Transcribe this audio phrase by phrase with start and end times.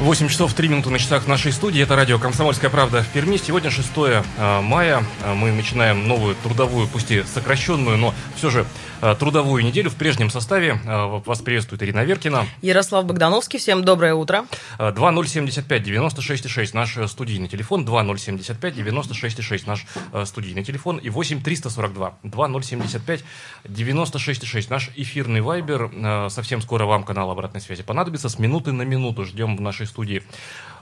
[0.00, 1.82] 8 часов 3 минуты на часах нашей студии.
[1.82, 3.36] Это радио «Комсомольская правда» в Перми.
[3.36, 5.04] Сегодня 6 э, мая.
[5.24, 8.64] Э, мы начинаем новую трудовую, пусть и сокращенную, но все же
[9.00, 10.80] Э, трудовую неделю в прежнем составе.
[10.84, 12.46] Э, вас приветствует Ирина Веркина.
[12.62, 13.58] Ярослав Богдановский.
[13.58, 14.46] Всем доброе утро.
[14.78, 17.84] 2075 96 6 наш студийный телефон.
[17.84, 20.96] 2075 96 6 наш э, студийный телефон.
[20.98, 23.24] И 8 342 2075
[23.68, 26.30] 96 6 наш эфирный вайбер.
[26.30, 28.28] Совсем скоро вам канал обратной связи понадобится.
[28.28, 30.22] С минуты на минуту ждем в нашей студии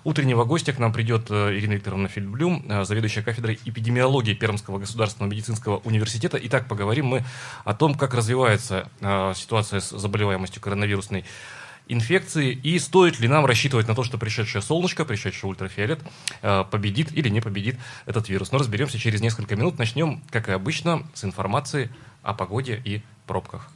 [0.05, 0.73] утреннего гостя.
[0.73, 6.39] К нам придет Ирина Викторовна Фильблюм, заведующая кафедрой эпидемиологии Пермского государственного медицинского университета.
[6.43, 7.25] Итак, поговорим мы
[7.65, 11.25] о том, как развивается э, ситуация с заболеваемостью коронавирусной
[11.89, 16.01] инфекции и стоит ли нам рассчитывать на то, что пришедшее солнышко, пришедший ультрафиолет
[16.43, 18.53] э, победит или не победит этот вирус.
[18.53, 19.79] Но разберемся через несколько минут.
[19.79, 21.91] Начнем, как и обычно, с информации
[22.23, 23.71] о погоде и пробках.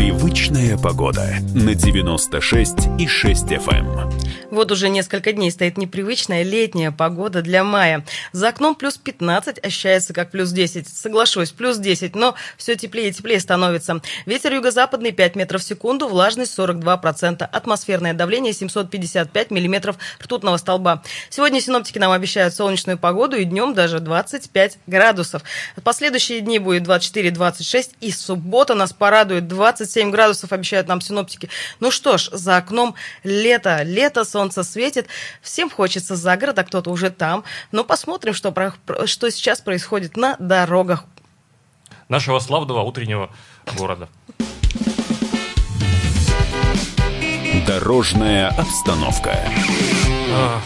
[0.00, 4.10] Привычная погода на 96 и 6 FM.
[4.50, 8.04] Вот уже несколько дней стоит непривычная летняя погода для мая.
[8.32, 10.88] За окном плюс 15 ощущается как плюс 10.
[10.88, 14.00] Соглашусь, плюс 10, но все теплее и теплее становится.
[14.26, 21.02] Ветер юго-западный 5 метров в секунду, влажность 42%, атмосферное давление 755 миллиметров ртутного столба.
[21.28, 25.42] Сегодня синоптики нам обещают солнечную погоду и днем даже 25 градусов.
[25.84, 29.46] Последующие дни будет 24-26 и суббота нас порадует
[29.90, 31.48] 27 градусов, обещают нам синоптики.
[31.80, 35.08] Ну что ж, за окном лето, лето, солнце светит,
[35.42, 37.44] всем хочется за город, а кто-то уже там.
[37.72, 38.54] Но посмотрим, что,
[39.06, 41.04] что сейчас происходит на дорогах.
[42.08, 43.30] Нашего славного утреннего
[43.76, 44.08] города.
[47.66, 49.38] Дорожная обстановка.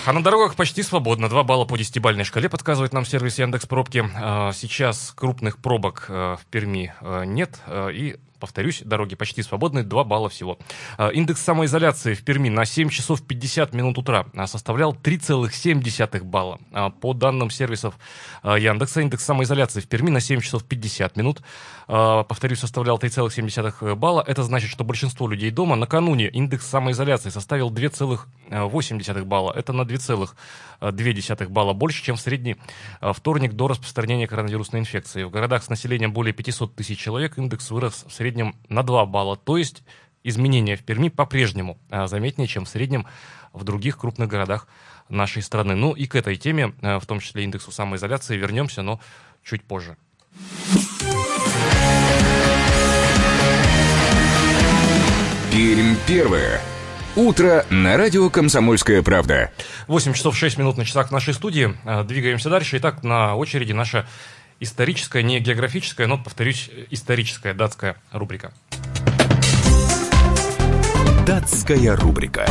[0.07, 1.29] А на дорогах почти свободно.
[1.29, 4.05] Два балла по десятибальной шкале подсказывает нам сервис Яндекс Пробки.
[4.15, 7.59] А, сейчас крупных пробок а, в Перми а, нет.
[7.93, 10.59] И повторюсь, дороги почти свободны, 2 балла всего.
[10.99, 16.61] А, индекс самоизоляции в Перми на 7 часов 50 минут утра а, составлял 3,7 балла.
[16.73, 17.95] А, по данным сервисов
[18.43, 21.43] Яндекса, индекс самоизоляции в Перми на 7 часов 50 минут,
[21.87, 24.25] повторюсь, составлял 3,7 балла.
[24.27, 29.53] Это значит, что большинство людей дома накануне индекс самоизоляции составил 2,8 балла.
[29.55, 32.57] Это на 2,2 балла больше, чем в средний
[33.01, 35.25] вторник до распространения коронавирусной инфекции.
[35.25, 39.37] В городах с населением более 500 тысяч человек индекс вырос в среднем на 2 балла.
[39.37, 39.83] То есть
[40.25, 43.07] изменения в Перми по-прежнему а, заметнее, чем в среднем
[43.53, 44.67] в других крупных городах
[45.09, 45.77] нашей страны.
[45.77, 48.99] Ну и к этой теме, а, в том числе индексу самоизоляции, вернемся, но
[49.45, 49.97] чуть позже.
[55.55, 56.61] Пермь первое.
[57.15, 59.53] Утро на радио «Комсомольская правда».
[59.87, 61.77] 8 часов 6 минут на часах в нашей студии.
[61.85, 62.79] А, двигаемся дальше.
[62.79, 64.05] Итак, на очереди наша
[64.59, 68.53] историческая, не географическая, но, повторюсь, историческая датская рубрика.
[71.25, 72.49] Датская рубрика.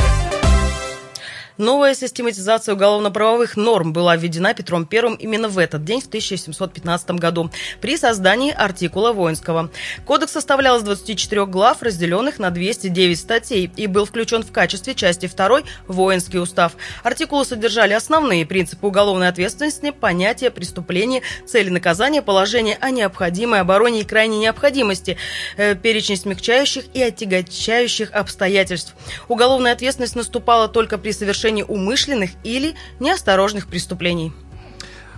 [1.59, 7.51] Новая систематизация уголовно-правовых норм была введена Петром I именно в этот день, в 1715 году,
[7.79, 9.69] при создании артикула воинского.
[10.05, 15.27] Кодекс составлял из 24 глав, разделенных на 209 статей, и был включен в качестве части
[15.27, 16.73] 2 воинский устав.
[17.03, 24.05] Артикулы содержали основные принципы уголовной ответственности, понятия преступления, цели наказания, положение о необходимой обороне и
[24.05, 25.17] крайней необходимости,
[25.57, 28.95] э, перечень смягчающих и отягощающих обстоятельств.
[29.27, 34.31] Уголовная ответственность наступала только при совершении совершении умышленных или неосторожных преступлений.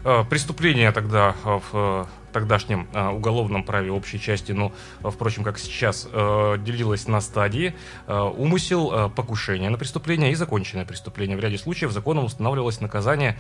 [0.04, 6.06] Э, преступления тогда э, в тогдашнем э, уголовном праве общей части, но, впрочем, как сейчас,
[6.06, 7.76] делилось на стадии
[8.08, 11.38] умысел, покушение на преступление и законченное преступление.
[11.38, 13.38] В ряде случаев законом устанавливалось наказание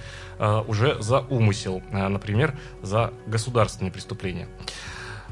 [0.68, 4.48] уже за умысел, например, за государственные преступления.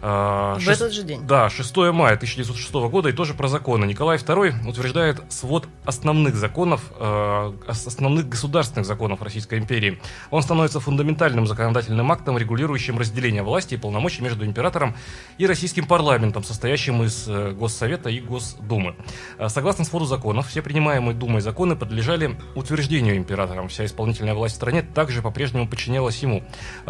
[0.06, 1.26] А, в этот же день.
[1.26, 3.86] Да, 6 мая 1906 года и тоже про законы.
[3.86, 10.02] Николай II утверждает свод основных законов, э, основных государственных законов Российской империи.
[10.30, 14.94] Он становится фундаментальным законодательным актом, регулирующим разделение власти и полномочий между императором
[15.38, 18.98] и российским парламентом, состоящим из э, Госсовета и Госдумы.
[19.38, 23.70] Э, согласно своду законов, все принимаемые Думой законы подлежали утверждению императором.
[23.70, 26.44] Вся исполнительная власть в стране также по-прежнему подчинялась ему.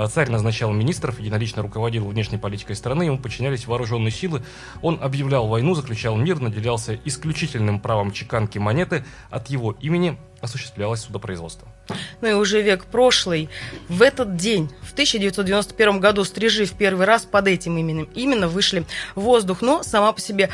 [0.10, 4.42] Царь назначал министров, единолично руководил внешней политикой страны, страны, ему подчинялись вооруженные силы.
[4.82, 9.04] Он объявлял войну, заключал мир, наделялся исключительным правом чеканки монеты.
[9.30, 11.68] От его имени осуществлялось судопроизводство.
[12.22, 13.50] Ну и уже век прошлый.
[13.90, 18.86] В этот день, в 1991 году, стрижи в первый раз под этим именем именно вышли
[19.16, 19.62] в воздух.
[19.62, 20.50] Но сама по себе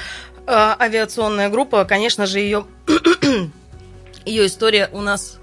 [0.45, 2.66] а, авиационная группа, конечно же, ее,
[4.25, 5.40] ее история у нас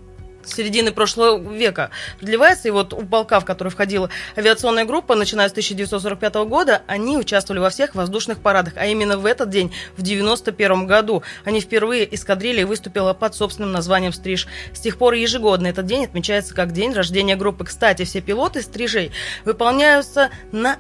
[0.49, 2.69] середины прошлого века продлевается.
[2.69, 7.61] И вот у полка, в который входила авиационная группа, начиная с 1945 года, они участвовали
[7.61, 8.75] во всех воздушных парадах.
[8.77, 14.13] А именно в этот день, в 1991 году, они впервые эскадрилья выступила под собственным названием
[14.13, 14.47] «Стриж».
[14.73, 17.65] С тех пор ежегодно этот день отмечается как день рождения группы.
[17.65, 19.13] Кстати, все пилоты «Стрижей»
[19.45, 20.79] выполняются на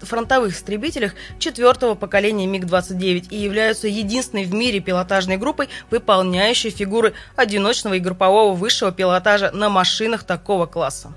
[0.00, 7.94] фронтовых истребителях четвертого поколения МиГ-29 и являются единственной в мире пилотажной группой, выполняющей фигуры одиночного
[7.94, 11.12] и группового высшего пилотажа на машинах такого класса.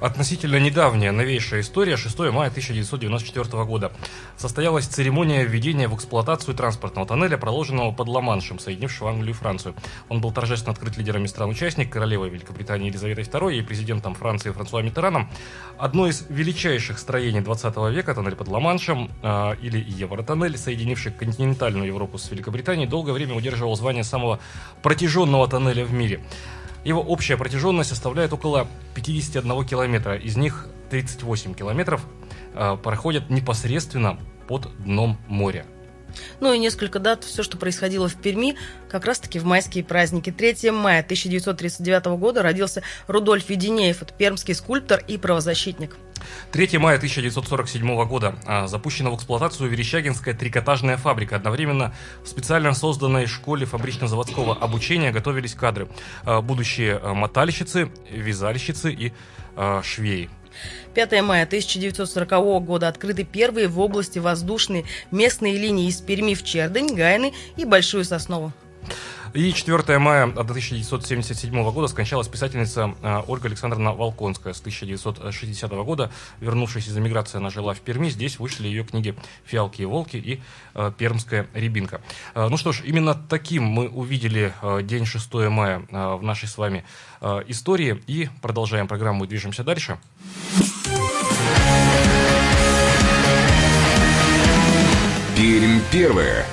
[0.00, 3.90] Относительно недавняя новейшая история 6 мая 1994 года.
[4.36, 9.74] Состоялась церемония введения в эксплуатацию транспортного тоннеля, проложенного под Ла-Маншем, соединившего Англию и Францию.
[10.08, 15.28] Он был торжественно открыт лидерами стран-участник, королевой Великобритании Елизаветой II и президентом Франции Франсуа Миттераном.
[15.78, 22.18] Одно из величайших строений 20 века, тоннель под Ла-Маншем, э, или Евротоннель, соединивший континентальную Европу
[22.18, 24.38] с Великобританией, долгое время удерживал звание самого
[24.80, 26.20] протяженного тоннеля в мире.
[26.88, 30.16] Его общая протяженность составляет около 51 километра.
[30.16, 32.00] Из них 38 километров
[32.54, 34.18] э, проходят непосредственно
[34.48, 35.66] под дном моря.
[36.40, 38.56] Ну и несколько дат, все, что происходило в Перми,
[38.88, 40.30] как раз-таки в майские праздники.
[40.30, 45.96] 3 мая 1939 года родился Рудольф Веденеев, это пермский скульптор и правозащитник.
[46.52, 51.36] 3 мая 1947 года а, запущена в эксплуатацию Верещагинская трикотажная фабрика.
[51.36, 51.94] Одновременно
[52.24, 55.88] в специально созданной школе фабрично-заводского обучения готовились кадры.
[56.24, 59.12] А, будущие а, мотальщицы, вязальщицы и
[59.82, 60.30] швеи.
[60.98, 66.92] 5 мая 1940 года открыты первые в области воздушные местные линии из Перми в Чердынь,
[66.92, 68.52] Гайны и Большую Соснову.
[69.32, 74.52] И 4 мая 1977 года скончалась писательница э, Ольга Александровна Волконская.
[74.52, 76.10] С 1960 года,
[76.40, 78.08] вернувшись из эмиграции, она жила в Перми.
[78.08, 79.14] Здесь вышли ее книги
[79.44, 80.40] «Фиалки и волки» и
[80.74, 82.00] э, «Пермская рябинка».
[82.34, 84.52] Э, ну что ж, именно таким мы увидели
[84.82, 86.84] день 6 мая в нашей с вами
[87.46, 88.02] истории.
[88.08, 89.96] И продолжаем программу движемся дальше.
[95.38, 96.44] Пермь первое.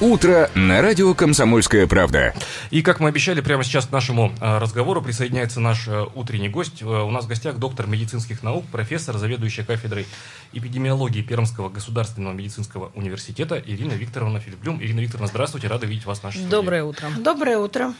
[0.00, 2.32] Утро на радио «Комсомольская правда».
[2.70, 6.80] И, как мы обещали, прямо сейчас к нашему э, разговору присоединяется наш э, утренний гость.
[6.80, 10.06] Э, у нас в гостях доктор медицинских наук, профессор, заведующая кафедрой
[10.52, 14.80] эпидемиологии Пермского государственного медицинского университета Ирина Викторовна Филипплюм.
[14.80, 16.50] Ирина Викторовна, здравствуйте, рада видеть вас в нашей студии.
[16.52, 17.10] Доброе утро.
[17.18, 17.92] Доброе утро.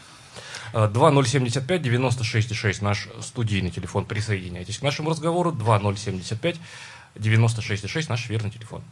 [0.71, 4.05] 2075 96 6 наш студийный телефон.
[4.05, 5.51] Присоединяйтесь к нашему разговору.
[5.51, 6.55] 2075
[7.15, 8.83] 96,6 наш верный телефон.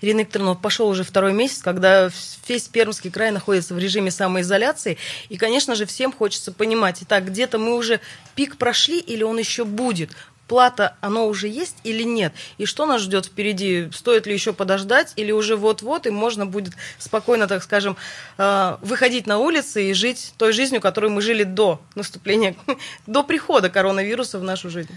[0.00, 2.10] Ирина Викторовна, пошел уже второй месяц, когда
[2.48, 4.98] весь Пермский край находится в режиме самоизоляции.
[5.28, 8.00] И, конечно же, всем хочется понимать, итак, где-то мы уже
[8.34, 10.10] пик прошли или он еще будет?
[10.48, 12.32] Плата, оно уже есть или нет?
[12.58, 13.88] И что нас ждет впереди?
[13.92, 17.96] Стоит ли еще подождать или уже вот-вот, и можно будет спокойно, так скажем,
[18.36, 22.56] э, выходить на улицы и жить той жизнью, которой мы жили до наступления,
[23.06, 24.90] до прихода коронавируса в нашу жизнь?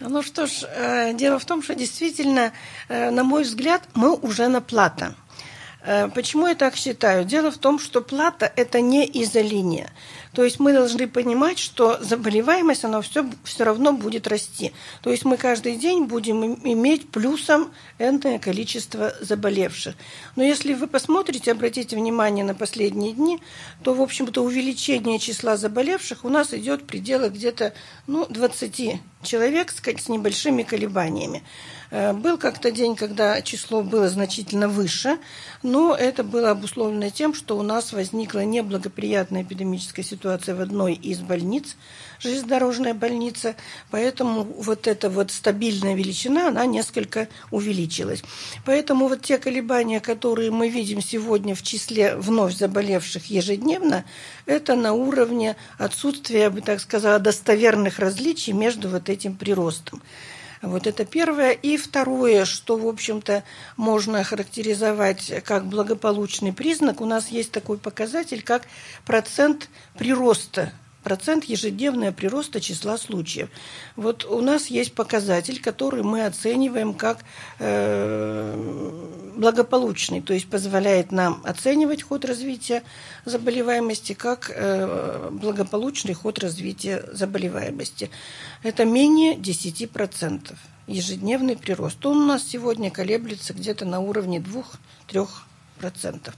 [0.00, 2.52] Ну что ж, э, дело в том, что действительно,
[2.88, 5.14] э, на мой взгляд, мы уже на плата.
[5.82, 7.24] Э, почему я так считаю?
[7.26, 9.90] Дело в том, что плата– это не изолиния.
[10.32, 14.72] То есть мы должны понимать, что заболеваемость, она все, все равно будет расти.
[15.02, 19.96] То есть мы каждый день будем иметь плюсом энное количество заболевших.
[20.36, 23.40] Но если вы посмотрите, обратите внимание на последние дни,
[23.82, 27.74] то, в общем-то, увеличение числа заболевших у нас идет в пределах где-то
[28.06, 31.42] ну, 20 человек с небольшими колебаниями.
[31.90, 35.18] Э, был как-то день, когда число было значительно выше,
[35.62, 41.18] но это было обусловлено тем, что у нас возникла неблагоприятная эпидемическая ситуация в одной из
[41.18, 41.76] больниц,
[42.20, 43.56] железнодорожная больница,
[43.90, 48.22] поэтому вот эта вот стабильная величина, она несколько увеличилась.
[48.64, 54.04] Поэтому вот те колебания, которые мы видим сегодня в числе вновь заболевших ежедневно,
[54.46, 60.00] это на уровне отсутствия, я бы так сказала, достоверных различий между вот этим приростом.
[60.62, 61.52] Вот это первое.
[61.52, 63.44] И второе, что, в общем-то,
[63.76, 68.64] можно характеризовать как благополучный признак, у нас есть такой показатель, как
[69.06, 70.72] процент прироста
[71.02, 73.48] процент ежедневного прироста числа случаев.
[73.96, 77.20] Вот у нас есть показатель, который мы оцениваем как
[77.58, 82.82] э, благополучный, то есть позволяет нам оценивать ход развития
[83.24, 88.10] заболеваемости как э, благополучный ход развития заболеваемости.
[88.62, 90.54] Это менее 10%
[90.86, 92.04] ежедневный прирост.
[92.04, 94.38] Он у нас сегодня колеблется где-то на уровне
[95.08, 95.28] 2-3%
[95.80, 96.34] процентов.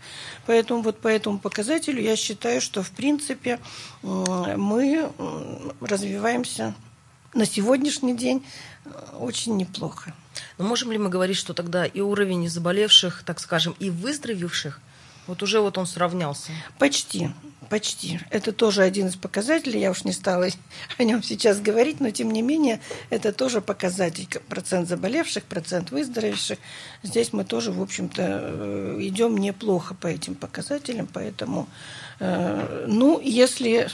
[0.47, 3.59] Поэтому вот по этому показателю я считаю, что в принципе
[4.03, 5.11] мы
[5.81, 6.75] развиваемся
[7.35, 8.45] на сегодняшний день
[8.85, 10.15] э, очень неплохо.
[10.59, 14.81] Но можем ли мы говорить, что тогда и уровень заболевших, так скажем, и выздоровевших
[15.27, 16.53] Вот уже вот он сравнялся.
[16.79, 17.31] Почти,
[17.73, 18.21] почти.
[18.29, 19.81] Это тоже один из показателей.
[19.81, 20.47] Я уж не стала
[20.99, 24.29] о нем сейчас говорить, но тем не менее это тоже показатель.
[24.47, 26.59] Процент заболевших, процент выздоровевших.
[27.03, 31.09] Здесь мы тоже, в общем-то, э, идем неплохо по этим показателям.
[31.11, 31.67] Поэтому,
[32.21, 33.89] э, ну, если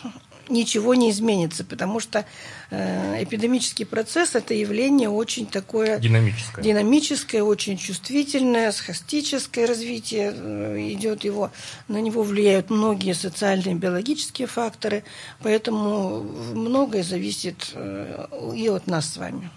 [0.48, 2.24] ничего не изменится, потому что
[2.70, 5.98] э, эпидемический процесс– это явление очень такое…
[5.98, 6.64] Динамическое.
[6.64, 11.50] Динамическое, очень чувствительное, схостическое развитие э, идет его.
[11.88, 15.04] На него влияют многие социальные и биологические факторы,
[15.40, 16.22] поэтому
[16.54, 19.50] многое зависит э, и от нас с вами.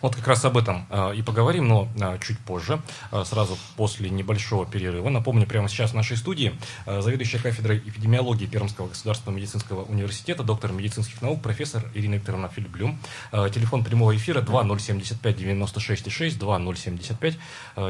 [0.00, 2.80] Вот как раз об этом э, и поговорим, но э, чуть позже,
[3.12, 5.08] э, сразу после небольшого перерыва.
[5.08, 6.54] Напомню, прямо сейчас в нашей студии
[6.86, 12.98] заведующая кафедрой эпидемиологии Пермского государственного медицинского университета, доктор медицинских наук, профессор Ирина Викторовна Филиблюм.
[13.32, 17.38] Телефон прямого эфира 2075 96 6, 2075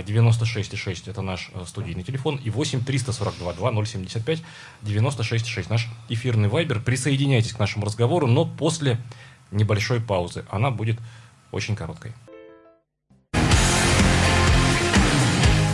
[0.07, 4.43] 96 6, это наш студийный телефон, и 8 342 2075
[4.83, 6.81] 96 6, наш эфирный вайбер.
[6.81, 8.99] Присоединяйтесь к нашему разговору, но после
[9.51, 10.45] небольшой паузы.
[10.51, 10.99] Она будет
[11.55, 12.13] очень короткой.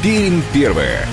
[0.03, 1.07] Пермь первое.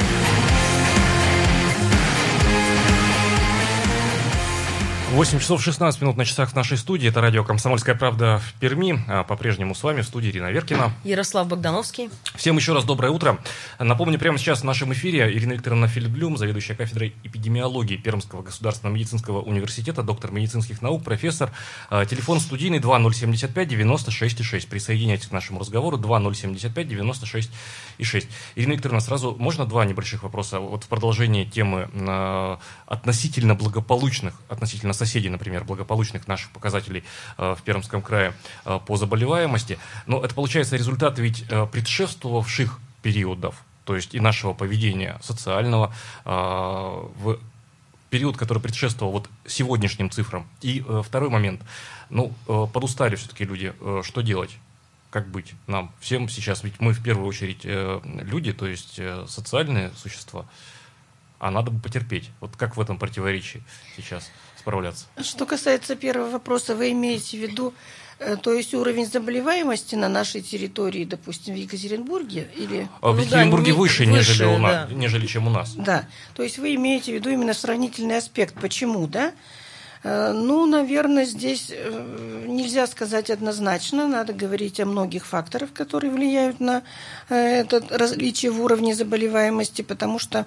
[5.17, 7.09] 8 часов 16 минут на часах в нашей студии.
[7.09, 9.03] Это радио «Комсомольская правда» в Перми.
[9.07, 10.93] А, по-прежнему с вами в студии Ирина Веркина.
[11.03, 12.11] Ярослав Богдановский.
[12.35, 13.39] Всем еще раз доброе утро.
[13.79, 19.41] Напомню, прямо сейчас в нашем эфире Ирина Викторовна Филипблюм, заведующая кафедрой эпидемиологии Пермского государственного медицинского
[19.41, 21.51] университета, доктор медицинских наук, профессор.
[21.89, 24.69] А, телефон студийный 2075 96 6.
[24.69, 27.51] Присоединяйтесь к нашему разговору 2075 96 6.
[28.55, 30.59] Ирина Викторовна, сразу можно два небольших вопроса?
[30.59, 37.03] Вот в продолжении темы э, относительно благополучных, относительно соседей, например, благополучных наших показателей
[37.37, 38.33] э, в Пермском крае
[38.65, 39.77] э, по заболеваемости.
[40.05, 45.93] Но это получается результат ведь э, предшествовавших периодов, то есть и нашего поведения социального
[46.25, 47.39] в
[48.09, 50.45] период, который предшествовал вот сегодняшним цифрам.
[50.61, 51.61] И второй момент.
[52.09, 52.33] Ну,
[52.73, 53.73] подустали все-таки люди.
[54.03, 54.57] что делать?
[55.09, 55.93] Как быть нам?
[55.99, 60.45] Всем сейчас, ведь мы в первую очередь люди, то есть социальные существа,
[61.39, 62.29] а надо бы потерпеть.
[62.41, 63.63] Вот как в этом противоречии
[63.95, 64.29] сейчас?
[64.67, 65.05] справляться.
[65.21, 67.73] Что касается первого вопроса, вы имеете в виду,
[68.19, 73.21] э, то есть уровень заболеваемости на нашей территории, допустим, в Екатеринбурге или а, в ну,
[73.21, 74.93] Екатеринбурге да, выше, выше нежели, у нас, да.
[74.93, 75.73] нежели чем у нас.
[75.73, 78.55] Да, то есть вы имеете в виду именно сравнительный аспект.
[78.55, 79.33] Почему, да?
[80.03, 84.07] Э, ну, наверное, здесь э, нельзя сказать однозначно.
[84.07, 86.83] Надо говорить о многих факторах, которые влияют на
[87.29, 90.45] э, это различие в уровне заболеваемости, потому что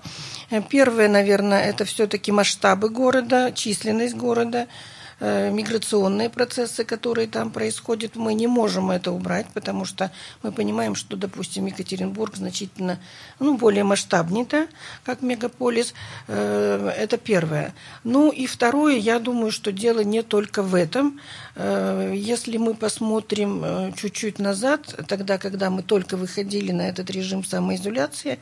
[0.69, 4.67] первое, наверное, это все-таки масштабы города, численность города–
[5.21, 10.11] миграционные процессы, которые там происходят, мы не можем это убрать, потому что
[10.43, 12.99] мы понимаем, что, допустим, Екатеринбург значительно
[13.39, 14.67] ну, более масштабнее, да,
[15.05, 15.95] как мегаполис.
[16.29, 17.75] Э, это первое.
[18.05, 21.21] Ну и второе, я думаю, что дело не только в этом.
[21.55, 28.39] Э, если мы посмотрим чуть-чуть назад, тогда, когда мы только выходили на этот режим самоизоляции,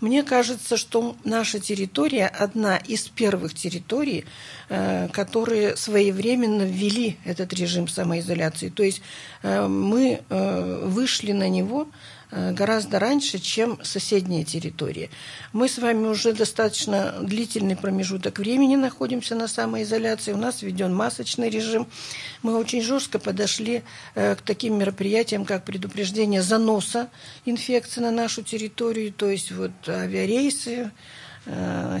[0.00, 4.24] мне кажется, что наша территория одна из первых территорий,
[4.68, 8.68] э, которые своевременно ввели этот режим самоизоляции.
[8.68, 9.02] То есть
[9.42, 11.88] э, мы э, вышли на него
[12.32, 15.10] Э, гораздо раньше, чем соседние территории.
[15.52, 20.32] Мы с вами уже достаточно длительный промежуток времени находимся на самоизоляции.
[20.32, 21.88] У нас введен масочный режим.
[22.42, 23.82] Мы очень жестко подошли
[24.14, 27.08] к таким мероприятиям, как предупреждение заноса
[27.44, 30.92] инфекции на нашу территорию, то есть вот авиарейсы,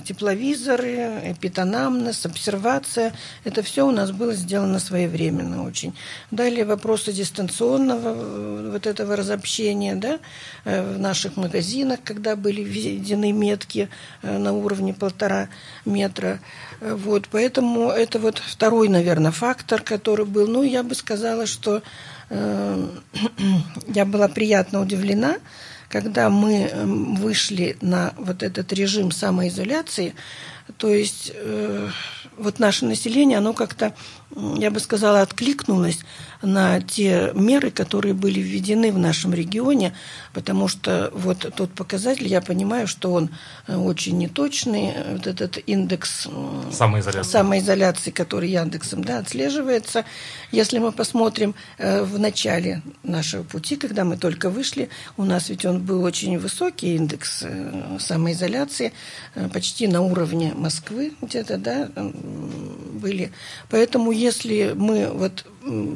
[0.04, 3.14] тепловизоры, эпитанамнез, обсервация.
[3.44, 5.94] Это все у нас было сделано своевременно очень.
[6.30, 10.18] Далее вопросы дистанционного э, вот этого разобщения да,
[10.64, 13.88] э, в наших магазинах, когда были введены метки
[14.22, 15.48] на уровне полтора
[15.84, 16.40] метра.
[16.80, 20.46] Вот, поэтому это вот второй, наверное, фактор, который был.
[20.46, 21.82] Ну, я бы сказала, что
[22.28, 22.88] э,
[23.88, 25.36] я была приятно удивлена,
[25.90, 30.14] когда мы эм, вышли на вот этот режим самоизоляции,
[30.78, 31.90] то есть э,
[32.38, 33.92] вот наше население, оно как-то,
[34.36, 36.00] я бы сказала, откликнулось
[36.42, 39.92] на те меры, которые были введены в нашем регионе,
[40.32, 43.30] потому что вот тот показатель, я понимаю, что он
[43.66, 46.28] э, очень неточный, вот этот индекс
[46.72, 50.04] самоизоляции, самоизоляции который Яндексом да, отслеживается.
[50.52, 55.64] Если мы посмотрим э, в начале нашего пути, когда мы только вышли, у нас ведь
[55.64, 58.92] он был очень высокий индекс э, самоизоляции,
[59.52, 61.90] почти на уровне Москвы где-то, да,
[63.00, 63.32] были.
[63.68, 65.46] Поэтому если мы вот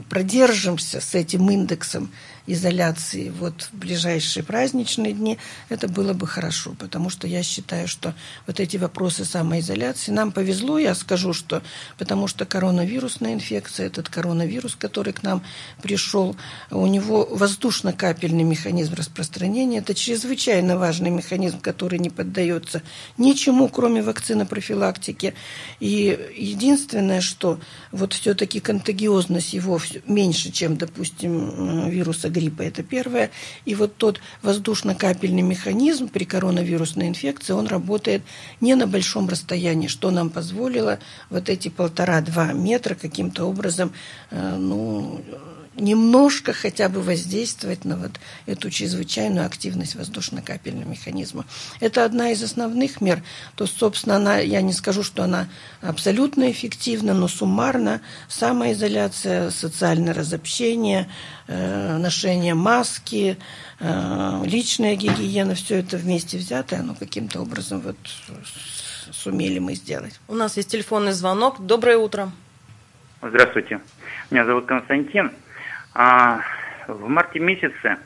[0.08, 2.10] продержимся с этим индексом
[2.46, 8.14] изоляции вот в ближайшие праздничные дни, это было бы хорошо, потому что я считаю, что
[8.46, 11.62] вот эти вопросы самоизоляции, нам повезло, я скажу, что
[11.98, 15.42] потому что коронавирусная инфекция, этот коронавирус, который к нам
[15.82, 16.36] пришел,
[16.70, 22.82] у него воздушно-капельный механизм распространения, это чрезвычайно важный механизм, который не поддается
[23.16, 25.34] ничему, кроме вакцины профилактики.
[25.80, 27.58] И единственное, что
[27.90, 33.30] вот все-таки контагиозность его меньше, чем, допустим, вируса гриппа, это первое.
[33.64, 38.22] И вот тот воздушно-капельный механизм при коронавирусной инфекции, он работает
[38.60, 40.98] не на большом расстоянии, что нам позволило
[41.30, 43.92] вот эти полтора-два метра каким-то образом,
[44.30, 45.20] э, ну,
[45.76, 48.12] немножко хотя бы воздействовать на вот
[48.46, 51.44] эту чрезвычайную активность воздушно-капельного механизма.
[51.80, 53.22] Это одна из основных мер.
[53.56, 55.48] То, собственно, она, я не скажу, что она
[55.80, 61.08] абсолютно эффективна, но суммарно самоизоляция, социальное разобщение,
[61.46, 63.36] э, ношение маски,
[63.80, 67.96] э, личная гигиена, все это вместе взятое, оно каким-то образом вот
[69.12, 70.20] сумели мы сделать.
[70.28, 71.64] У нас есть телефонный звонок.
[71.64, 72.30] Доброе утро.
[73.22, 73.80] Здравствуйте.
[74.30, 75.30] Меня зовут Константин.
[75.94, 76.40] А,
[76.88, 77.98] в марте месяце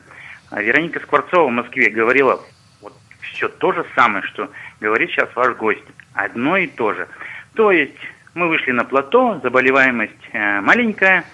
[0.51, 2.39] Вероника Скворцова в Москве говорила
[2.81, 5.83] вот все то же самое, что говорит сейчас ваш гость.
[6.13, 7.07] Одно и то же.
[7.55, 7.97] То есть
[8.35, 11.25] мы вышли на плато, заболеваемость э, маленькая,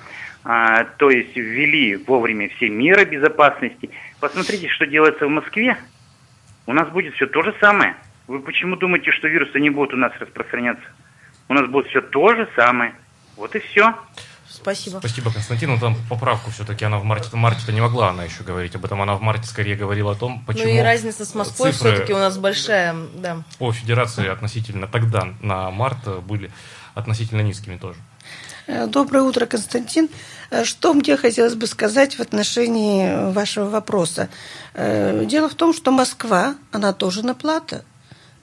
[0.46, 3.90] э, то есть ввели вовремя все меры безопасности.
[4.22, 5.78] Посмотрите, что делается в Москве.
[6.68, 7.96] У нас будет все то же самое.
[8.28, 10.86] Вы почему думаете, что вирусы не будут у нас распространяться?
[11.48, 12.94] У нас будет все то же самое.
[13.36, 13.94] Вот и все.
[14.56, 15.00] Спасибо.
[15.00, 15.72] Спасибо, Константин.
[15.72, 18.86] Ну, там поправку все-таки она в марте, в марте-то не могла она еще говорить об
[18.86, 19.02] этом.
[19.02, 20.66] Она в марте скорее говорила о том, почему...
[20.66, 23.44] Ну и разница с Москвой все-таки у нас большая, да.
[23.58, 26.52] По федерации относительно тогда, на март, были
[26.94, 28.00] относительно низкими тоже.
[28.68, 30.10] Э, доброе утро, Константин.
[30.50, 34.30] Э, что мне хотелось бы сказать в отношении вашего вопроса?
[34.74, 37.84] Э, дело в том, что Москва, она тоже на плата.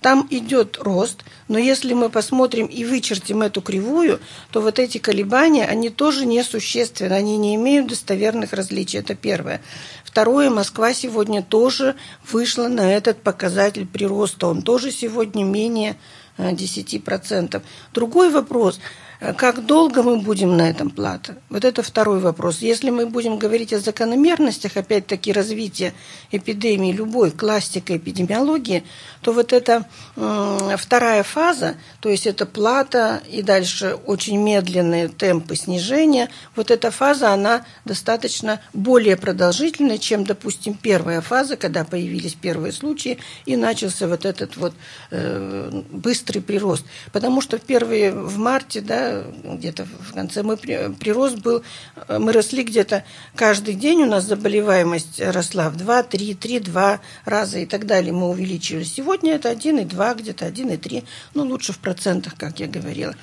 [0.03, 5.65] Там идет рост, но если мы посмотрим и вычертим эту кривую, то вот эти колебания,
[5.65, 8.99] они тоже несущественны, они не имеют достоверных различий.
[8.99, 9.63] Это первое.
[10.05, 11.95] Второе, Москва сегодня тоже
[12.31, 14.49] вышла на этот показатель прироста.
[14.49, 15.97] Он тоже сегодня менее
[16.37, 17.57] 10%.
[17.57, 17.61] Э,
[17.95, 18.81] Другой вопрос–
[19.39, 21.35] как долго мы будем на этом плато?
[21.49, 22.59] Вот это второй вопрос.
[22.59, 25.95] Если мы будем говорить о закономерностях, опять-таки, развития
[26.33, 28.83] эпидемии любой классика эпидемиологии,
[29.21, 35.55] то вот эта э, вторая фаза, то есть это плата и дальше очень медленные темпы
[35.55, 42.73] снижения, вот эта фаза, она достаточно более продолжительная, чем, допустим, первая фаза, когда появились первые
[42.73, 44.75] случаи и начался вот этот вот
[45.13, 46.85] э, быстрый прирост.
[47.13, 49.12] Потому что первые в марте, да,
[49.45, 51.63] где-то в конце мы прирост был,
[52.09, 53.05] мы росли где-то
[53.37, 58.13] каждый день у нас заболеваемость росла в 2, 3, 3, 2 раза и так далее.
[58.13, 58.85] Мы увеличивали.
[58.85, 63.15] Сегодня это 1,2, где-то 1,3, ну лучше в процентах, как я говорила.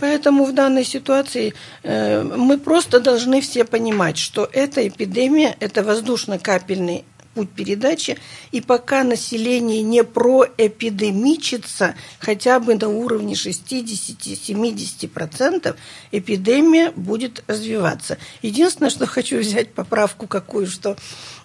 [0.00, 7.04] Поэтому в данной ситуации э, мы просто должны все понимать, что эта эпидемия, это воздушно-капельный
[7.38, 8.18] путь передачи,
[8.50, 15.76] и пока население не проэпидемичится хотя бы на уровне 60-70%,
[16.10, 18.18] эпидемия будет развиваться.
[18.42, 20.96] Единственное, что хочу взять поправку какую, что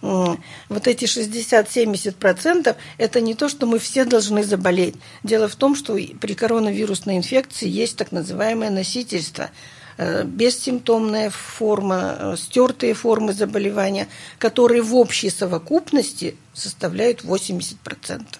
[0.01, 4.95] вот эти 60-70% это не то, что мы все должны заболеть.
[5.21, 9.51] Дело в том, что при коронавирусной инфекции есть так называемое носительство–
[10.23, 14.08] бессимптомная форма, э, стертые формы заболевания,
[14.39, 18.39] которые в общей совокупности составляют 80%.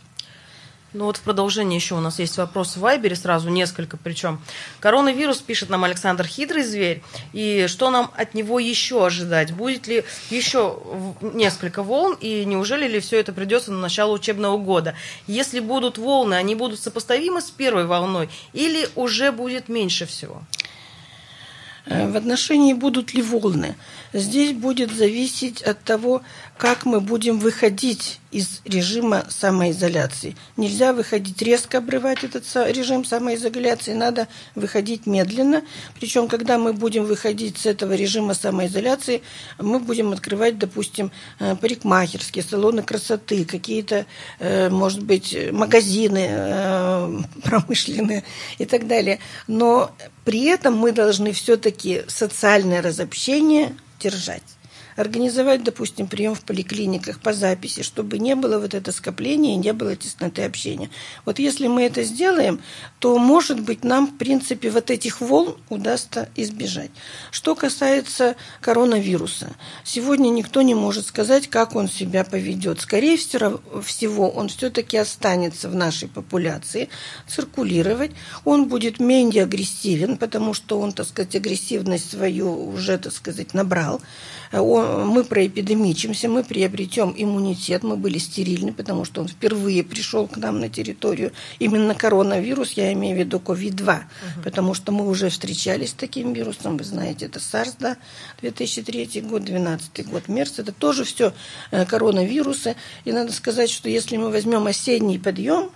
[0.94, 4.39] Ну вот в продолжение еще у нас есть вопрос в Вайбере, сразу несколько причем.
[4.80, 7.02] Коронавирус, пишет нам Александр, хитрый зверь,
[7.34, 9.54] и что нам от него еще ожидать?
[9.54, 10.80] Будет ли еще
[11.22, 14.94] несколько волн, и неужели ли все это придется на начало учебного года?
[15.26, 20.44] Если будут волны, они будут сопоставимы с первой волной, или уже будет меньше всего?
[21.86, 23.76] Э, в отношении будут ли волны,
[24.13, 26.22] здесь будет зависеть от того,
[26.58, 30.36] как мы будем выходить из режима самоизоляции.
[30.58, 32.43] Нельзя выходить резко, обрывать этот
[32.76, 35.62] режим самоизоляции, надо выходить медленно.
[36.00, 39.22] Причем, когда мы будем выходить с этого режима самоизоляции,
[39.60, 44.06] мы будем открывать, допустим, э, парикмахерские, салоны красоты, какие-то,
[44.39, 48.24] э, может быть, магазины промышленные
[48.58, 49.19] и так далее.
[49.48, 49.91] Но
[50.26, 54.43] при этом мы должны все-таки социальное разобщение держать.
[54.96, 59.96] Организовать, допустим, прием в поликлиниках по записи, чтобы не было вот это скопление, не было
[59.96, 60.90] тесноты общения.
[61.26, 62.60] Вот если мы это сделаем,
[63.00, 66.92] то, может быть, нам, в принципе, вот этих волн удастся избежать.
[67.32, 69.54] Что касается коронавируса,
[69.84, 72.82] сегодня никто не может сказать, как он себя поведет.
[72.82, 76.90] Скорее всего, он все-таки останется в нашей популяции,
[77.28, 78.12] циркулировать.
[78.46, 84.02] Он будет менее агрессивен, потому что он, так сказать, агрессивность свою уже, так сказать, набрал.
[85.06, 90.60] Мы проэпидемичимся, мы приобретем иммунитет, мы были стерильны, потому что он впервые пришел к нам
[90.60, 91.32] на территорию.
[91.60, 94.43] Именно коронавирус, я имею в виду COVID-2, угу.
[94.43, 97.98] потому что мы уже встречались с таким вирусом, вы знаете, это SARS, да,
[98.41, 101.34] 2003 год, 2012 год, МЕРС, это тоже все
[101.72, 102.76] э, коронавирусы.
[103.06, 105.69] И надо сказать, что если мы возьмем осенний подъем,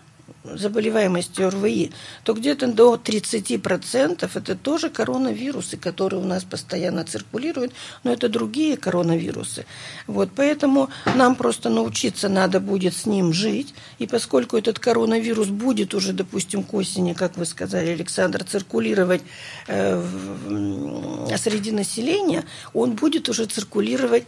[0.56, 1.92] заболеваемости ОРВИ,
[2.24, 8.78] то где-то до 30% это тоже коронавирусы, которые у нас постоянно циркулируют, но это другие
[8.78, 9.66] коронавирусы.
[10.08, 15.94] Вот, поэтому нам просто научиться надо будет с ним жить, и поскольку этот коронавирус будет
[15.94, 19.22] уже, допустим, к осени, как вы сказали, Александр, циркулировать
[19.68, 24.26] э, в, среди населения, он будет уже циркулировать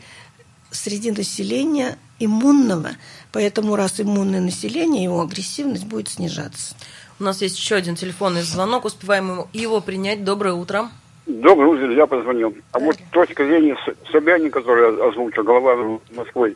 [0.71, 2.91] среди населения иммунного.
[3.31, 6.75] Поэтому раз иммунное население, его агрессивность будет снижаться.
[7.19, 8.85] У нас есть еще один телефонный звонок.
[8.85, 10.23] Успеваем его принять.
[10.23, 10.89] Доброе утро.
[11.25, 12.55] Доброе утро, я позвонил.
[12.71, 13.77] А вот точка зрения
[14.11, 16.55] Собянин, который озвучил, глава Москвы,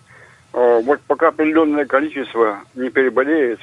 [0.54, 3.60] э, вот пока определенное количество не переболеет,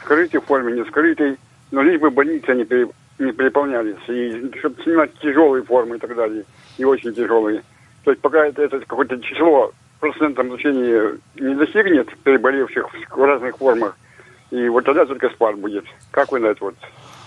[0.00, 1.36] скрытой форме, не скрытой,
[1.70, 2.88] но лишь бы больницы не, пере,
[3.18, 6.44] не переполнялись, и чтобы снимать тяжелые формы и так далее,
[6.78, 7.62] и очень тяжелые.
[8.04, 13.96] То есть пока это, это какое-то число процентном значении не достигнет переболевших в разных формах,
[14.50, 15.84] и вот тогда только спад будет.
[16.10, 16.74] Как вы на это вот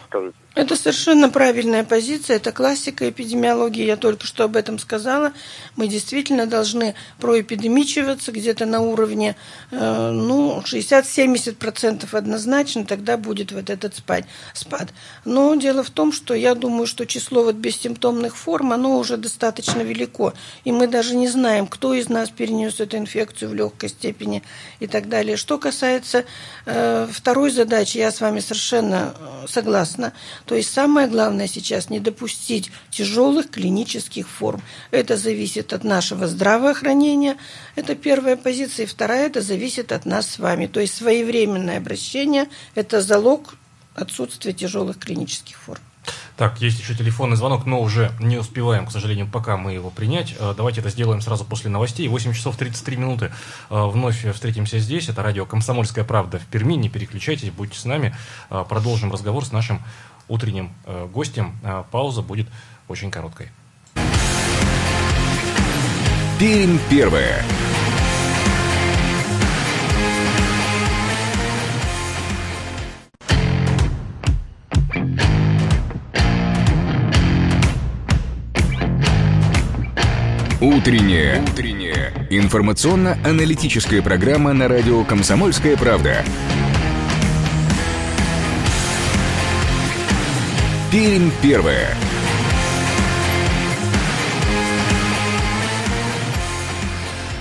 [0.08, 0.38] скажете?
[0.58, 5.32] Это совершенно правильная позиция, это классика эпидемиологии, я только что об этом сказала.
[5.76, 9.36] Мы действительно должны проэпидемичиваться где-то на уровне
[9.70, 14.26] э, ну, 60-70% однозначно, тогда будет вот этот спад.
[14.56, 14.88] спад.
[15.26, 19.82] Но дело в том, что я думаю, что число вот бессимптомных форм, оно уже достаточно
[19.82, 20.34] велико.
[20.64, 24.42] И мы даже не знаем, кто из нас перенес эту инфекцию в легкой степени
[24.80, 25.38] и так далее.
[25.38, 26.26] Что касается
[26.66, 30.14] э, второй задачи, я с вами совершенно э, согласна.
[30.48, 34.62] То есть самое главное сейчас не допустить тяжелых клинических форм.
[34.92, 37.36] Это зависит от нашего здравоохранения.
[37.76, 38.86] Это первая позиция.
[38.86, 40.68] И вторая, это зависит от нас с вами.
[40.68, 43.56] То есть своевременное обращение– это залог
[43.94, 45.82] отсутствия тяжелых клинических форм.
[46.38, 50.36] Так, есть еще телефонный звонок, но уже не успеваем, к сожалению, пока мы его принять.
[50.40, 52.08] Э, давайте это сделаем сразу после новостей.
[52.08, 53.32] 8 часов 33 минуты.
[53.70, 55.10] Э, вновь встретимся здесь.
[55.10, 56.76] Это радио «Комсомольская правда» в Перми.
[56.76, 58.16] Не переключайтесь, будьте с нами.
[58.50, 59.82] Э, продолжим разговор с нашим
[60.28, 61.58] утренним э, гостем.
[61.64, 62.48] Э, пауза будет
[62.88, 63.50] очень короткой.
[66.40, 67.44] Пермь первое.
[80.60, 81.42] Утренняя.
[81.42, 82.28] Утренняя.
[82.30, 86.24] Информационно-аналитическая программа на радио «Комсомольская правда».
[90.98, 91.96] Пермь первая.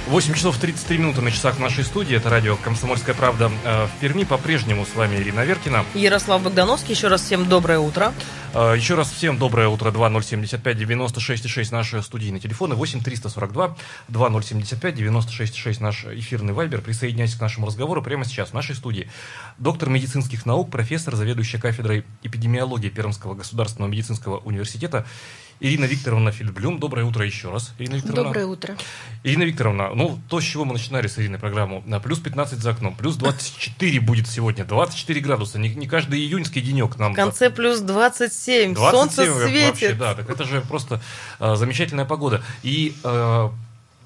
[0.06, 2.16] 8 часов 33 минуты на часах нашей студии.
[2.16, 4.22] Это радио «Комсомольская правда» э, в Перми.
[4.22, 5.84] По-прежнему с вами Ирина Веркина.
[5.94, 6.94] Ярослав Богдановский.
[6.94, 8.14] Еще раз всем доброе утро.
[8.54, 9.90] Э, еще раз всем доброе утро.
[9.90, 12.76] 2075 96 6 наши студийные телефоны.
[12.76, 16.82] 8 342 2075 96 6 наш эфирный вайбер.
[16.82, 19.10] Присоединяйтесь к нашему разговору прямо сейчас в нашей студии.
[19.58, 25.04] Доктор медицинских наук, профессор, заведующая кафедрой эпидемиологии Пермского государственного медицинского университета
[25.60, 26.78] Ирина Викторовна Фильдблюм.
[26.78, 28.24] Доброе утро еще раз, Ирина Викторовна.
[28.24, 28.76] Доброе утро.
[29.24, 32.70] Ирина Викторовна, ну, то, с чего мы начинали с Ириной программу, на плюс 15 за
[32.70, 37.12] окном, плюс 24 будет сегодня, 24 градуса, не, не каждый июньский денек нам.
[37.12, 39.68] В конце плюс 27, 27 солнце светит.
[39.68, 41.00] Вообще, да, так это же просто
[41.40, 42.42] э, замечательная погода.
[42.62, 43.48] И э,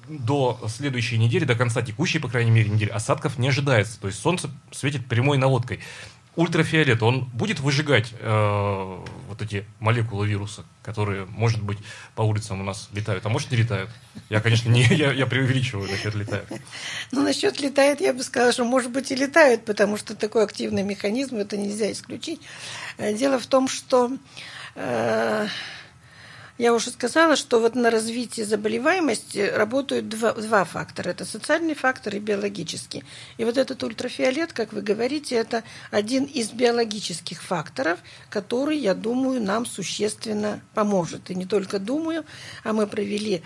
[0.07, 3.99] до следующей недели, до конца текущей, по крайней мере, недели, осадков не ожидается.
[3.99, 5.79] То есть солнце светит прямой наводкой
[6.35, 11.77] ультрафиолет, он будет выжигать э, вот эти молекулы вируса, которые, может быть,
[12.15, 13.89] по улицам у нас летают, а может, не летают.
[14.29, 16.47] Я, конечно, не, я, я преувеличиваю насчет летают.
[17.11, 20.83] Ну, насчет летает, я бы сказала, что, может быть, и летают, потому что такой активный
[20.83, 22.39] механизм, это нельзя исключить.
[22.97, 24.11] Э, дело в том, что
[24.75, 25.47] э,
[26.61, 31.09] Я уже сказала, что вот на развитие заболеваемости работают два, два фактора.
[31.09, 33.03] Это социальный фактор и биологический.
[33.39, 37.97] И вот этот ультрафиолет, как вы говорите, это один из биологических факторов,
[38.29, 41.31] который, я думаю, нам существенно поможет.
[41.31, 42.25] И не только думаю,
[42.63, 43.41] а мы провели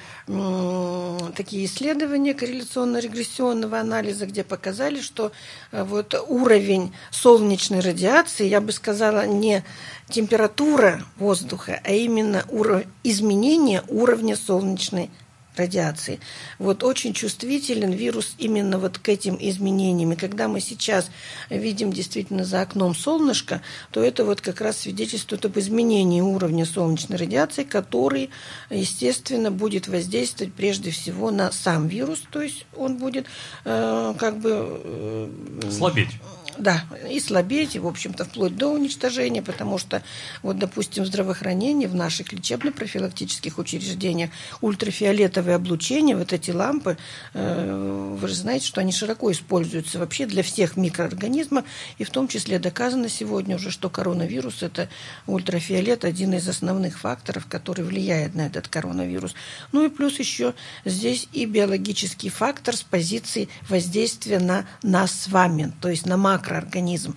[1.38, 5.32] такие исследования корреляционно-регрессионного анализа, где показали, что
[5.72, 9.64] э, вот уровень солнечной радиации, я бы сказала, не
[10.10, 12.84] температура воздуха, а именно уров...
[13.04, 15.10] изменение уровня солнечной
[15.58, 16.20] радиации.
[16.60, 20.14] Вот очень чувствителен вирус именно вот к этим изменениям.
[20.14, 21.10] И когда мы сейчас
[21.50, 27.18] видим действительно за окном солнышко, то это вот как раз свидетельствует об изменении уровня солнечной
[27.18, 28.30] радиации, который,
[28.70, 33.26] естественно, будет воздействовать прежде всего на сам вирус, то есть он будет
[33.64, 34.82] э, как бы...
[34.84, 35.30] Э,
[35.72, 36.10] Слабеть
[36.58, 40.02] да, и слабеть, и, в общем-то, вплоть до уничтожения, потому что,
[40.42, 44.30] вот, допустим, в здравоохранении, в наших лечебно-профилактических учреждениях
[44.62, 46.98] ультрафиолетовое облучение, вот эти лампы,
[47.34, 51.66] э, вы же знаете, что они широко используются вообще для всех микроорганизмов,
[51.98, 54.90] и в том числе доказано сегодня уже, что коронавирус– это
[55.28, 59.34] ультрафиолет, один из основных факторов, который влияет на этот коронавирус.
[59.72, 60.54] Ну и плюс еще
[60.86, 66.45] здесь и биологический фактор с позиции воздействия на нас с вами, то есть на мак
[66.46, 67.16] макроорганизм.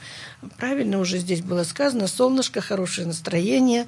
[0.56, 3.86] Правильно уже здесь было сказано, солнышко, хорошее настроение,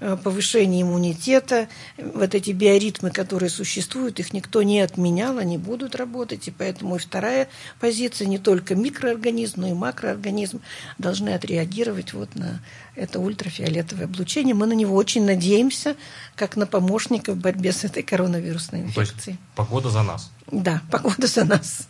[0.00, 6.48] э, повышение иммунитета, вот эти биоритмы, которые существуют, их никто не отменял, они будут работать,
[6.48, 7.48] и поэтому и вторая
[7.80, 10.60] позиция, не только микроорганизм, но и макроорганизм
[10.98, 12.60] должны отреагировать вот на
[12.94, 14.54] это ультрафиолетовое облучение.
[14.54, 15.96] Мы на него очень надеемся,
[16.36, 19.38] как на помощника в борьбе с этой коронавирусной инфекцией.
[19.54, 20.30] Погода за нас.
[20.50, 21.88] Да, погода за нас.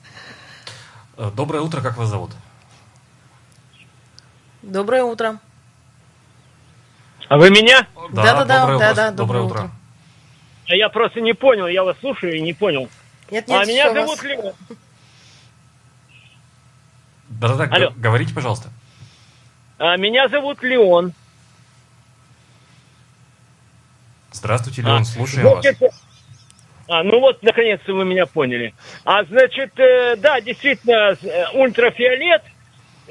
[1.16, 2.30] Э, доброе утро, как вас зовут?
[4.62, 5.38] Доброе утро.
[7.28, 7.86] А вы меня?
[8.12, 9.70] Да, да, да, да, да, доброе утро.
[10.68, 12.88] А я просто не понял, я вас слушаю и не понял.
[13.30, 14.22] Нет, нет, а меня зовут вас...
[14.22, 14.54] Леон.
[17.28, 18.70] Да, да, да, говорите, пожалуйста.
[19.78, 21.12] А меня зовут Леон.
[24.30, 26.04] Здравствуйте, Леон, а, слушаем значит, вас.
[26.88, 28.74] А, ну вот, наконец-то вы меня поняли.
[29.04, 32.42] А значит, э, да, действительно, э, ультрафиолет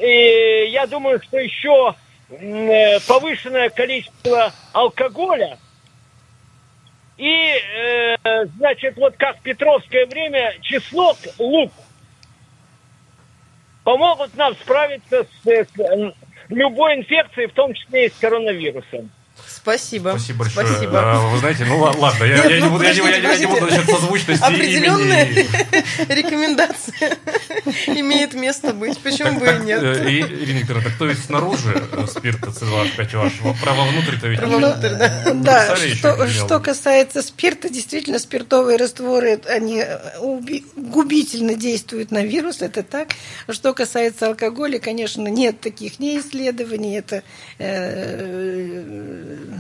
[0.02, 1.96] и я думаю, что еще
[2.30, 5.58] э, повышенное количество алкоголя
[7.22, 11.72] и, э, значит, вот как в Петровское время, чеснок, лук
[13.84, 16.14] помогут нам справиться с, с
[16.50, 19.12] любой инфекцией, в том числе и с коронавирусом.
[19.62, 20.10] Спасибо.
[20.10, 20.68] Спасибо большое.
[20.68, 21.00] Спасибо.
[21.00, 23.66] А, вы знаете, ну ладно, я, я, не, буду, я, не, я, я не буду
[23.68, 25.48] насчет созвучности Определенная имени.
[26.10, 27.18] рекомендация
[27.88, 28.98] имеет место быть.
[29.00, 29.84] Почему бы и нет?
[29.84, 34.40] Э, Ирина Викторовна, так то есть снаружи э, спирта C2H5OH, право внутрь-то ведь...
[34.40, 35.34] Право внутрь, да.
[35.34, 39.84] Да, что, что касается спирта, действительно, спиртовые растворы, они
[40.76, 43.10] губительно действуют на вирус, это так.
[43.48, 47.22] Что касается алкоголя, конечно, нет таких не исследований, это
[47.60, 49.51] э,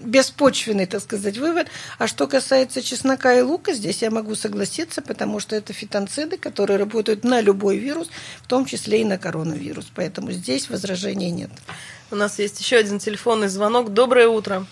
[0.00, 1.68] беспочвенный, так сказать, вывод.
[1.98, 6.78] А что касается чеснока и лука, здесь я могу согласиться, потому что это фитонциды, которые
[6.78, 8.10] работают на любой вирус,
[8.42, 9.90] в том числе и на коронавирус.
[9.94, 11.50] Поэтому здесь возражений нет.
[12.10, 13.92] У нас есть еще один телефонный звонок.
[13.92, 14.66] Доброе утро.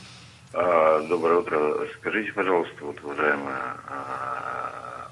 [0.53, 1.87] А, доброе утро.
[2.01, 5.11] Скажите, пожалуйста, вот, уважаемая, а,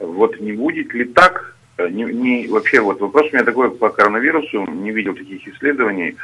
[0.00, 4.66] вот не будет ли так, не, не, вообще вот вопрос у меня такой по коронавирусу,
[4.66, 6.16] не видел таких исследований,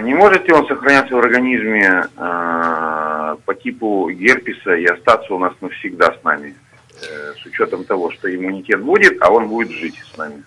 [0.00, 5.52] не может ли он сохраняться в организме а, по типу герпеса и остаться у нас
[5.60, 6.54] навсегда с нами,
[7.02, 10.44] э, с учетом того, что иммунитет будет, а он будет жить с нами?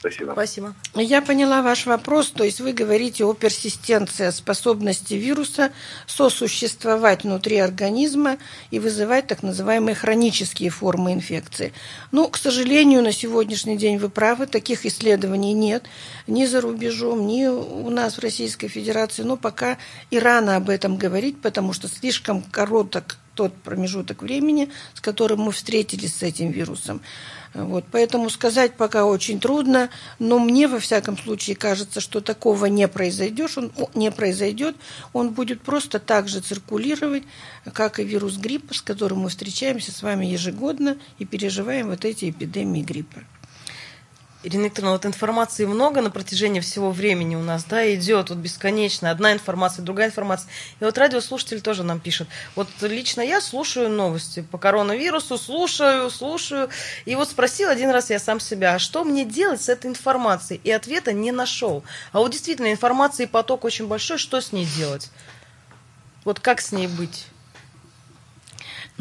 [0.00, 0.32] Спасибо.
[0.32, 0.74] Спасибо.
[0.94, 2.30] Я поняла ваш вопрос.
[2.30, 5.72] То есть вы говорите о персистенции, о способности вируса
[6.06, 8.38] сосуществовать внутри организма
[8.70, 11.74] и вызывать так называемые хронические формы инфекции.
[12.12, 15.84] Ну, к сожалению, на сегодняшний день вы правы, таких исследований нет
[16.26, 19.22] ни за рубежом, ни у нас в Российской Федерации.
[19.22, 19.76] Но пока
[20.10, 25.52] и рано об этом говорить, потому что слишком короток тот промежуток времени, с которым мы
[25.52, 27.00] встретились с этим вирусом.
[27.52, 32.86] Вот, поэтому сказать пока очень трудно, но мне во всяком случае кажется, что такого не
[32.86, 34.76] произойдет, он не произойдет,
[35.12, 37.24] он будет просто так же циркулировать,
[37.72, 42.30] как и вирус гриппа, с которым мы встречаемся с вами ежегодно и переживаем вот эти
[42.30, 43.22] эпидемии гриппа.
[44.42, 49.10] Ирина Викторовна, вот информации много на протяжении всего времени у нас, да, идет вот бесконечно,
[49.10, 50.48] одна информация, другая информация.
[50.80, 52.26] И вот радиослушатель тоже нам пишет.
[52.56, 56.70] Вот лично я слушаю новости по коронавирусу, слушаю, слушаю.
[57.04, 60.58] И вот спросил один раз я сам себя, а что мне делать с этой информацией?
[60.64, 61.84] И ответа не нашел.
[62.12, 65.10] А вот действительно информации поток очень большой, что с ней делать?
[66.24, 67.26] Вот как с ней быть?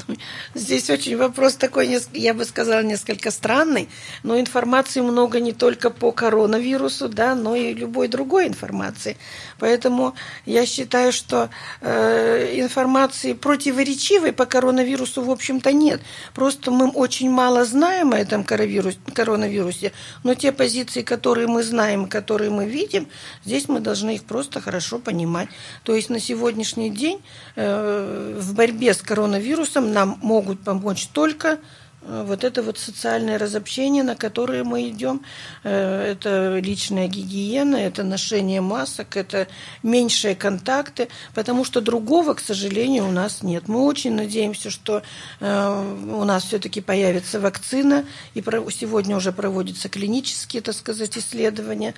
[0.54, 3.90] Здесь очень вопрос такой, я бы сказала, несколько странный,
[4.24, 9.18] но информации много не только по коронавирусу, да, но и любой другой информации.
[9.60, 11.50] Поэтому я считаю, что
[11.82, 16.02] э, информации противоречивой по коронавирусу, в общем-то, нет.
[16.34, 19.92] Просто мы очень мало знаем о этом коронавирусе,
[20.24, 23.08] но те позиции, которые мы знаем, которые мы видим,
[23.46, 25.50] здесь мы должны их просто хорошо понимать.
[25.84, 27.22] То есть на сегодняшний день
[27.56, 31.60] э, в борьбе с коронавирусом нам могут помочь только
[32.02, 35.22] вот это вот социальное разобщение, на которое мы идем,
[35.64, 39.48] э, это личная гигиена, это ношение масок, это
[39.84, 43.68] меньшие контакты, потому что другого, к сожалению, у нас нет.
[43.68, 45.04] Мы очень надеемся, что
[45.42, 51.94] э, у нас все-таки появится вакцина, и сегодня уже проводятся клинические, так сказать, исследования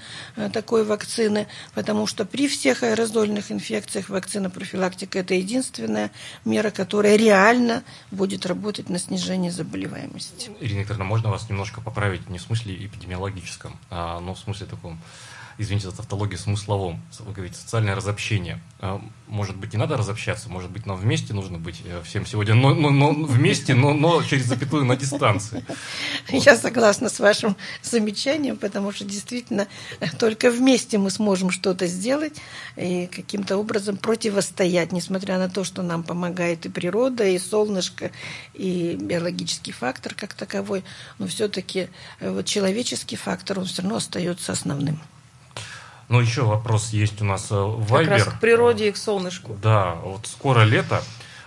[0.51, 6.11] такой вакцины, потому что при всех аэрозольных инфекциях вакцина профилактика– это единственная
[6.43, 10.49] мера, которая реально будет работать на снижение заболеваний заболеваемость.
[10.60, 14.99] Ирина Викторовна, можно вас немножко поправить не в смысле эпидемиологическом, а, но в смысле таком
[15.62, 17.02] извините за тавтологию, смысловом.
[17.19, 18.62] Вы говорите, социальное разобщение.
[18.80, 22.56] А, может быть, не надо разобщаться, может быть, нам вместе нужно быть э, всем сегодня,
[22.56, 25.63] но, но, но вместе, но, но через запятую на дистанции.
[26.30, 26.45] Вот.
[26.45, 29.67] Я согласна с вашим замечанием, потому что действительно
[30.19, 32.41] только вместе мы сможем что-то сделать
[32.76, 38.12] и каким-то образом противостоять, несмотря на то, что нам помогает и природа, и солнышко,
[38.54, 40.84] и биологический фактор как таковой,
[41.19, 45.00] но все-таки э, вот человеческий фактор, он все равно остается основным.
[46.12, 48.00] Ну, еще вопрос есть у нас э, в Viber.
[48.00, 49.58] Как раз к природе и к солнышку.
[49.63, 51.02] Да, вот скоро лето.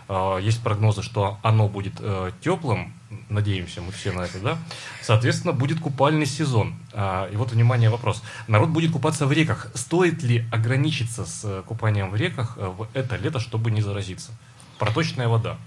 [0.08, 2.94] Э, есть прогнозы, что оно будет э, теплым.
[3.28, 4.58] Надеемся мы все на это, да?
[5.02, 6.74] Соответственно, будет купальный сезон.
[6.94, 8.22] И вот, внимание, вопрос.
[8.48, 9.68] Народ будет купаться в реках.
[9.74, 14.32] Стоит ли ограничиться с купанием в реках в это лето, чтобы не заразиться?
[14.78, 15.58] Проточная вода.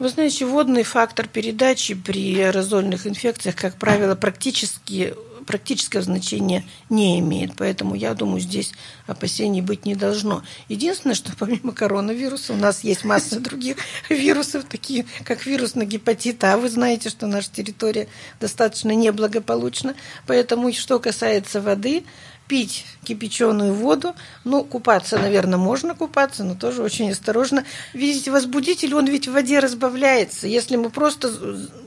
[0.00, 5.14] Вы знаете, водный фактор передачи при аэрозольных инфекциях, как правило, практически
[5.46, 7.56] практического значения не имеет.
[7.56, 8.72] Поэтому я думаю, здесь
[9.06, 10.42] опасений быть не должно.
[10.68, 13.76] Единственное, что помимо коронавируса у нас есть масса других
[14.08, 16.56] вирусов, такие как вирус на гепатит А.
[16.56, 18.08] Вы знаете, что наша территория
[18.40, 19.94] достаточно неблагополучна.
[20.26, 22.04] Поэтому, что касается воды,
[22.46, 24.14] пить кипяченую воду.
[24.44, 27.64] Ну, купаться, наверное, можно купаться, но тоже очень осторожно.
[27.92, 30.46] Видите, возбудитель, он ведь в воде разбавляется.
[30.46, 31.30] Если мы просто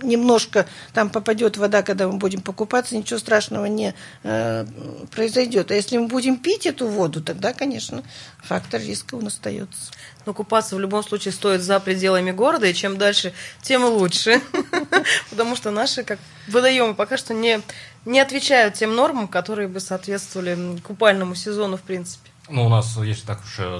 [0.01, 3.93] немножко там попадет вода, когда мы будем покупаться, ничего страшного не
[4.23, 4.65] э,
[5.11, 5.71] произойдет.
[5.71, 8.03] А если мы будем пить эту воду, тогда, конечно,
[8.41, 9.91] фактор риска он остается.
[10.25, 14.41] Но купаться в любом случае стоит за пределами города, и чем дальше, тем лучше.
[15.29, 17.61] Потому что наши как водоемы пока что не,
[18.05, 22.29] не отвечают тем нормам, которые бы соответствовали купальному сезону, в принципе.
[22.51, 23.79] Ну, у нас, если так уж э,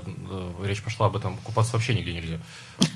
[0.64, 2.38] речь пошла об этом, купаться вообще нигде нельзя.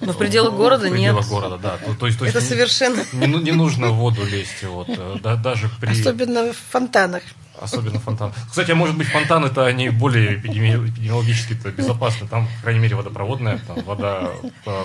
[0.01, 1.13] Но в пределах города нет.
[1.13, 1.77] В пределах города, да.
[1.77, 3.03] То, то есть, то есть Это совершенно...
[3.11, 5.89] Не, не нужно в воду лезть, вот, э, да, даже при...
[5.89, 7.23] Особенно в фонтанах.
[7.59, 8.33] Особенно фонтан.
[8.49, 12.27] Кстати, а может быть, фонтаны это они более эпидемиологически -то безопасны.
[12.27, 14.31] Там, по крайней мере, водопроводная, там вода...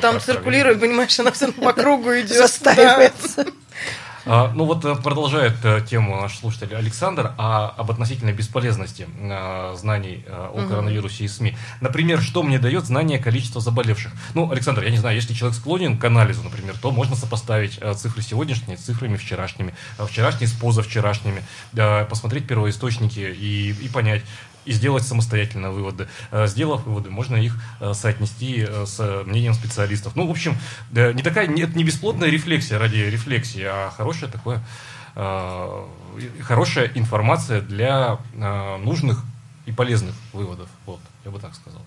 [0.00, 2.36] Там циркулирует, понимаешь, она все по кругу идет.
[2.36, 3.46] Застаивается.
[4.28, 9.74] А, ну вот э, продолжает э, тему наш слушатель Александр а, об относительной бесполезности а,
[9.74, 11.56] знаний а, о коронавирусе и СМИ.
[11.80, 14.12] Например, что мне дает знание количества заболевших?
[14.34, 18.20] Ну, Александр, я не знаю, если человек склонен к анализу, например, то можно сопоставить цифры
[18.20, 21.42] сегодняшние с цифрами вчерашними, вчерашние с позавчерашними,
[22.10, 24.22] посмотреть первоисточники и, и понять,
[24.68, 26.08] и сделать самостоятельно выводы.
[26.30, 30.14] Э, сделав выводы, можно их э, соотнести э, с мнением специалистов.
[30.14, 30.56] Ну, в общем,
[30.92, 34.62] не такая, нет, не бесплодная рефлексия ради рефлексии, а хорошая такое,
[36.42, 38.18] хорошая информация для
[38.80, 39.24] нужных
[39.66, 40.68] и полезных выводов.
[40.86, 41.82] Вот, я бы так сказал.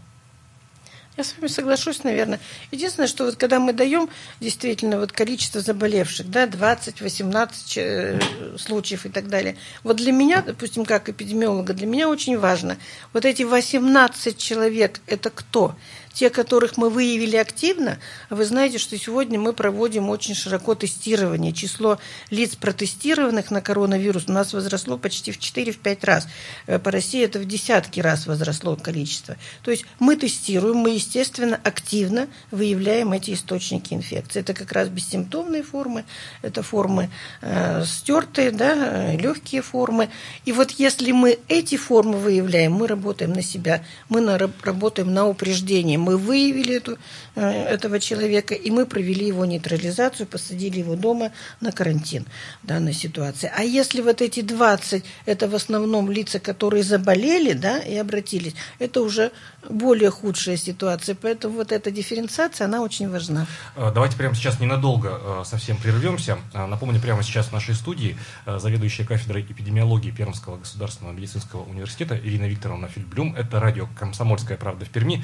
[1.17, 2.39] Я с вами соглашусь, наверное.
[2.71, 8.19] Единственное, что вот когда мы даем действительно вот количество заболевших, да, 20, 18 э,
[8.57, 12.77] случаев и так далее, вот для меня, допустим, как эпидемиолога, для меня очень важно,
[13.11, 15.75] вот эти 18 человек, это кто?
[16.13, 21.53] Те, которых мы выявили активно, вы знаете, что сегодня мы проводим очень широко тестирование.
[21.53, 26.27] Число лиц протестированных на коронавирус у нас возросло почти в 4-5 раз.
[26.67, 29.37] Э, по России это в десятки раз возросло количество.
[29.63, 34.39] То есть мы тестируем, мы, естественно, активно выявляем эти источники инфекции.
[34.39, 36.05] Это как раз бессимптомные формы,
[36.41, 37.09] это формы
[37.41, 40.09] э, стертые, да, э, легкие формы.
[40.45, 45.27] И вот если мы эти формы выявляем, мы работаем на себя, мы на, работаем на
[45.27, 46.97] упреждение, мы выявили эту,
[47.35, 51.31] э, этого человека, и мы провели его нейтрализацию, посадили его дома
[51.61, 52.25] на карантин
[52.63, 53.51] в данной ситуации.
[53.55, 59.01] А если вот эти 20, это в основном лица, которые заболели да, и обратились, это
[59.01, 59.31] уже
[59.69, 61.15] более худшая ситуация.
[61.15, 63.47] Поэтому вот эта дифференциация, она очень важна.
[63.75, 66.37] Э, давайте прямо сейчас ненадолго э, совсем прервемся.
[66.53, 72.45] Э, напомню, прямо сейчас в нашей студии заведующая кафедрой эпидемиологии Пермского государственного медицинского университета Ирина
[72.45, 73.35] Викторовна Фильблюм.
[73.35, 75.23] Это радио «Комсомольская правда» в Перми.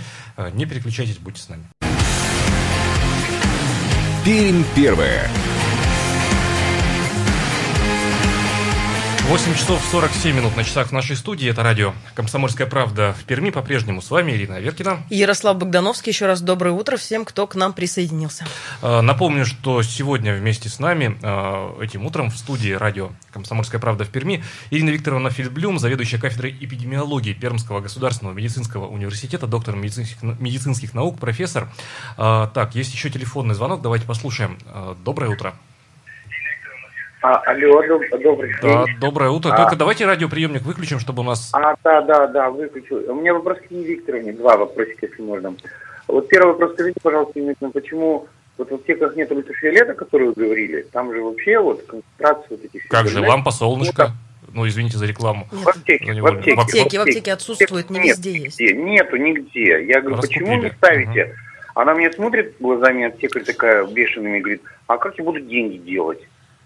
[0.54, 1.66] Не переключайтесь, будьте с нами.
[4.26, 5.30] Пермь первая.
[9.28, 11.50] 8 часов 47 минут на часах в нашей студии.
[11.50, 13.50] Это радио «Комсомольская правда» в Перми.
[13.50, 15.00] По-прежнему с вами Ирина Веркина.
[15.10, 16.14] Ярослав Богдановский.
[16.14, 18.46] Еще раз доброе утро всем, кто к нам присоединился.
[18.82, 24.06] А, напомню, что сегодня вместе с нами а, этим утром в студии радио «Комсомольская правда»
[24.06, 30.94] в Перми Ирина Викторовна Фильблюм, заведующая кафедрой эпидемиологии Пермского государственного медицинского университета, доктор медицинских, медицинских
[30.94, 31.70] наук, профессор.
[32.16, 33.82] А, так, есть еще телефонный звонок.
[33.82, 34.58] Давайте послушаем.
[35.04, 35.54] Доброе утро.
[37.22, 38.72] А, алло, доб, добрый день.
[38.72, 39.52] Да, доброе утро.
[39.52, 41.50] А, Только давайте радиоприемник выключим, чтобы у нас...
[41.54, 43.12] А, да, да, да, выключу.
[43.12, 45.56] У меня вопрос к Нине Викторовне, два вопросика, если можно.
[46.08, 50.84] Вот первый вопрос, скажите, пожалуйста, Нине почему вот в аптеках нет ультрафиолета, который вы говорили?
[50.92, 52.88] Там же вообще вот концентрация вот этих...
[52.88, 54.12] Как же, лампа, солнышко?
[54.54, 55.48] Ну, извините за рекламу.
[55.52, 58.60] В аптеке, в аптеке, в аптеке, в аптеке отсутствует, не везде нет, есть.
[58.60, 59.86] Нету нигде.
[59.86, 60.44] Я говорю, Раскупили.
[60.44, 61.24] почему не ставите?
[61.24, 61.82] Угу.
[61.82, 66.20] Она мне смотрит глазами аптекарь такая бешеными и говорит, а как я буду деньги делать?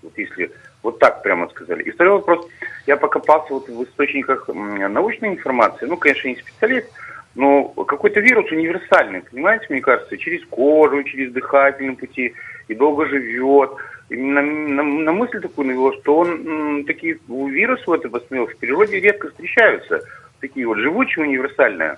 [0.03, 0.51] Вот если
[0.83, 1.83] вот так прямо сказали.
[1.83, 2.47] И второй вопрос.
[2.87, 5.85] Я покопался вот в источниках научной информации.
[5.85, 6.87] Ну, конечно, не специалист,
[7.35, 12.33] но какой-то вирус универсальный, понимаете, мне кажется, через кожу, через дыхательные пути,
[12.67, 13.71] и долго живет.
[14.09, 18.99] И на, на, на мысль такую навело, что он, такие вирусы вот посмотрел, в природе
[18.99, 20.01] редко встречаются,
[20.41, 21.97] такие вот живучие, универсальные.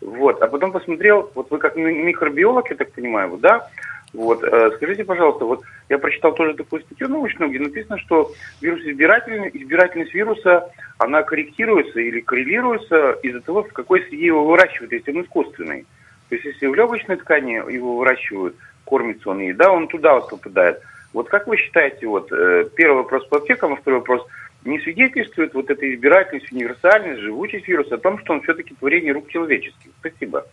[0.00, 3.68] Вот, а потом посмотрел, вот вы как микробиолог, я так понимаю, да,
[4.12, 8.80] вот, э, скажите, пожалуйста, вот я прочитал тоже такую статью научную, где написано, что вирус
[8.82, 15.12] избирательный, избирательность вируса, она корректируется или коррелируется из-за того, в какой среде его выращивают, если
[15.12, 15.86] он искусственный.
[16.28, 18.54] То есть, если в легочной ткани его выращивают,
[18.84, 20.82] кормится он и да, он туда вот попадает.
[21.14, 24.26] Вот как вы считаете, вот э, первый вопрос по аптекам, а второй вопрос,
[24.64, 29.28] не свидетельствует вот эта избирательность, универсальность, живучесть вируса о том, что он все-таки творение рук
[29.28, 29.90] человеческих?
[30.00, 30.46] Спасибо.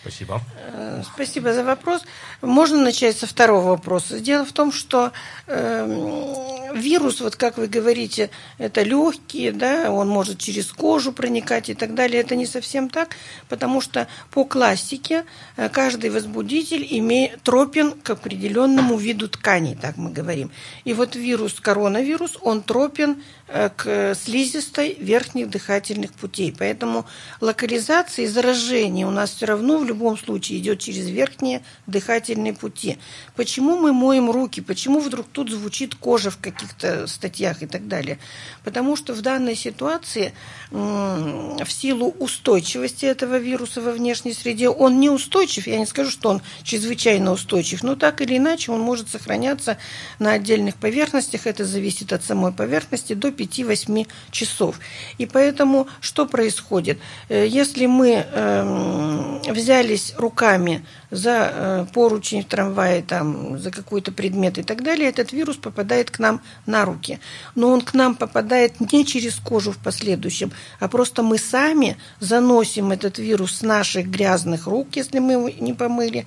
[0.00, 0.40] Спасибо.
[0.56, 2.02] Э, спасибо за вопрос.
[2.40, 4.20] Можно начать со второго вопроса.
[4.20, 5.12] Дело в том, что
[5.46, 11.74] э, вирус, вот как вы говорите, это легкие, да, он может через кожу проникать и
[11.74, 12.20] так далее.
[12.20, 13.16] Это не совсем так,
[13.48, 15.24] потому что по классике
[15.56, 20.50] э, каждый возбудитель имеет тропен к определенному виду тканей, так мы говорим.
[20.84, 26.54] И вот вирус, коронавирус, он тропен Э, к слизистой верхних дыхательных путей.
[26.56, 27.06] Поэтому
[27.40, 32.98] локализация и заражение у нас все равно в любом случае идет через верхние дыхательные пути.
[33.34, 34.60] Почему мы моем руки?
[34.60, 38.18] Почему вдруг тут звучит кожа в каких-то статьях и так далее?
[38.64, 40.32] Потому что в данной ситуации
[40.70, 46.28] в силу устойчивости этого вируса во внешней среде, он не устойчив, я не скажу, что
[46.28, 49.78] он чрезвычайно устойчив, но так или иначе он может сохраняться
[50.18, 54.78] на отдельных поверхностях, это зависит от самой поверхности, до 5-8 часов.
[55.16, 56.98] И поэтому что происходит?
[57.28, 64.58] Э, если мы э, взялись руками за э, поручень в трамвае, там, за какой-то предмет
[64.58, 67.18] и так далее, этот вирус попадает к нам на руки.
[67.54, 72.90] Но он к нам попадает не через кожу в последующем, а просто мы сами заносим
[72.90, 76.26] этот вирус с наших грязных рук, если мы его не помыли,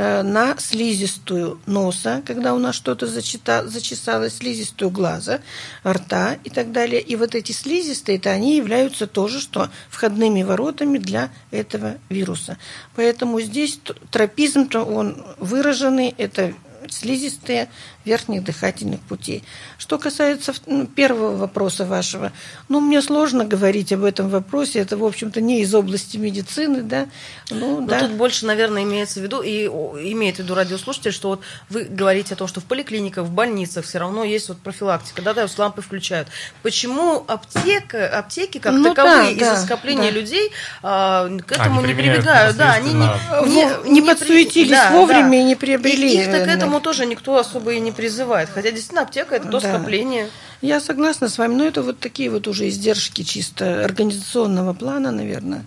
[0.00, 5.40] Э, на слизистую носа, когда у нас что-то зачесалось, слизистую глаза,
[5.84, 7.00] рта и так далее.
[7.00, 12.58] И вот эти слизистые, это они являются тоже что входными воротами для этого вируса.
[12.94, 13.80] Поэтому здесь
[14.18, 16.52] тропизм-то он выраженный, это
[16.90, 17.68] слизистые
[18.08, 19.44] верхних дыхательных путей.
[19.78, 22.32] Что касается ну, первого вопроса вашего,
[22.68, 27.06] ну, мне сложно говорить об этом вопросе, это, в общем-то, не из области медицины, да.
[27.50, 28.00] Ну, Но да.
[28.00, 29.66] тут больше, наверное, имеется в виду, и
[30.12, 33.84] имеет в виду радиослушатель, что вот вы говорите о том, что в поликлиниках, в больницах
[33.84, 36.28] все равно есть вот профилактика, да, да, с лампы включают.
[36.62, 40.18] Почему аптека, аптеки как ну, таковые да, из-за скопления да.
[40.18, 40.52] людей
[40.82, 42.56] а, к этому они не прибегают?
[42.56, 43.06] Да, они не,
[43.46, 45.36] не, не, не подсуетились да, вовремя да.
[45.36, 46.14] и не приобрели.
[46.14, 48.48] И их-то к этому тоже никто особо и не призывает.
[48.48, 49.74] Хотя действительно аптека это то да.
[49.74, 50.28] скопление.
[50.62, 55.64] Я согласна с вами, но это вот такие вот уже издержки чисто организационного плана, наверное.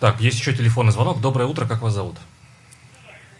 [0.00, 1.20] Так, есть еще телефонный звонок.
[1.20, 2.16] Доброе утро, как вас зовут?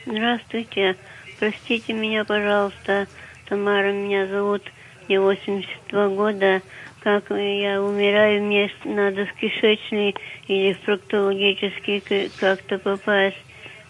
[0.05, 0.97] Здравствуйте.
[1.39, 3.07] Простите меня, пожалуйста.
[3.49, 4.62] Тамара меня зовут.
[5.09, 6.61] Мне 82 года.
[7.03, 10.14] Как я умираю, мне надо в кишечный
[10.47, 13.43] или в проктологический как-то попасть.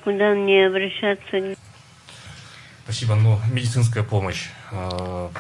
[0.05, 1.57] Куда мне обращаться?
[2.85, 3.15] Спасибо.
[3.15, 4.49] Ну, медицинская помощь.
[4.71, 5.31] А,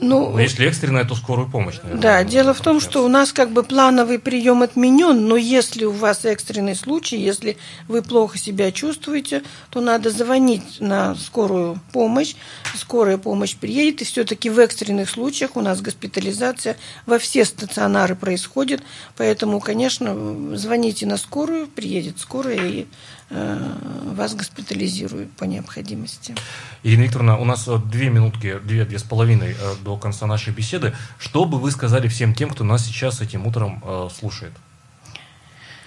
[0.00, 2.00] Ну, но если экстренная, то скорую помощь, наверное.
[2.00, 5.90] Да, дело в том, что у нас как бы плановый прием отменен, но если у
[5.90, 7.56] вас экстренный случай, если
[7.88, 12.36] вы плохо себя чувствуете, то надо звонить на скорую помощь,
[12.76, 18.82] скорая помощь приедет, и все-таки в экстренных случаях у нас госпитализация во все стационары происходит,
[19.16, 26.34] поэтому, конечно, звоните на скорую, приедет скорая и Э, вас госпитализируют по необходимости.
[26.82, 30.52] Ирина Викторовна, у нас э, две минутки, две, две с половиной э, до конца нашей
[30.52, 30.94] беседы.
[31.18, 33.82] Что бы вы сказали всем тем, кто нас сейчас этим утром
[34.14, 34.52] слушает?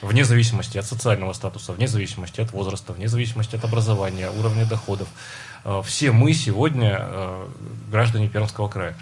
[0.02, 5.08] Вне зависимости от социального статуса, вне зависимости от возраста, вне зависимости от образования, уровня доходов.
[5.86, 7.08] Все мы сегодня
[7.92, 8.96] граждане Пермского края.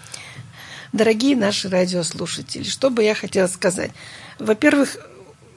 [0.91, 3.91] Дорогие наши радиослушатели, что бы я хотела сказать?
[4.39, 4.97] Во-первых,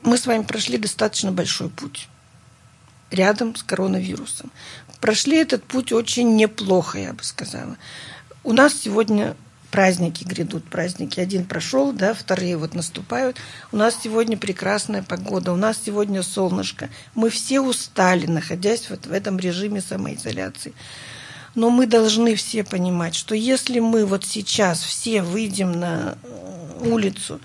[0.05, 2.09] мы с вами прошли достаточно большой путь
[3.13, 4.51] рядом с коронавирусом.
[5.01, 7.77] Прошли этот путь очень неплохо, я бы сказала.
[8.45, 9.37] У нас сегодня
[9.73, 11.19] праздники грядут, праздники.
[11.19, 13.39] Один прошел, да, вторые вот наступают.
[13.73, 16.89] У нас сегодня прекрасная погода, у нас сегодня солнышко.
[17.15, 20.75] Мы все устали, находясь вот в этом режиме самоизоляции.
[21.55, 26.17] Но мы должны все понимать, что если мы вот сейчас все выйдем на
[26.81, 27.41] улицу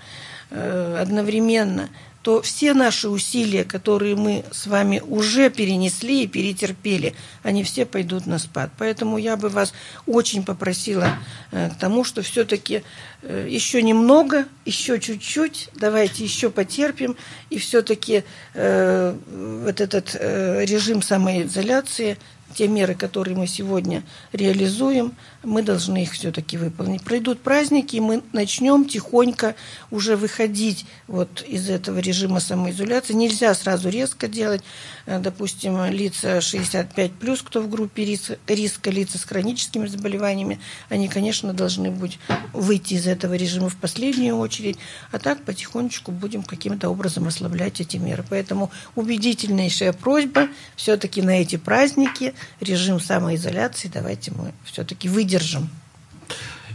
[0.50, 1.88] э, одновременно–
[2.28, 8.26] то все наши усилия, которые мы с вами уже перенесли и перетерпели, они все пойдут
[8.26, 8.70] на спад.
[8.76, 9.72] Поэтому я бы вас
[10.04, 11.08] очень попросила
[11.52, 12.82] э, к тому, что все-таки
[13.22, 17.16] э, еще немного, еще чуть-чуть, давайте еще потерпим,
[17.48, 22.18] и все-таки э, вот этот режим самоизоляции
[22.54, 24.02] те меры, которые мы сегодня
[24.32, 27.02] реализуем, мы должны их все-таки выполнить.
[27.02, 29.54] Пройдут праздники, и мы начнем тихонько
[29.90, 33.12] уже выходить вот из этого режима самоизоляции.
[33.12, 34.62] Нельзя сразу резко делать.
[35.06, 41.08] Э, допустим, лица 65 плюс, кто в группе риска, риска, лица с хроническими заболеваниями, они,
[41.08, 42.18] конечно, должны быть
[42.52, 44.78] выйти из этого режима в последнюю очередь.
[45.12, 48.24] А так потихонечку будем каким-то образом ослаблять эти меры.
[48.28, 55.68] Поэтому убедительнейшая просьба все-таки на эти праздники режим самоизоляции давайте мы все-таки выдержим.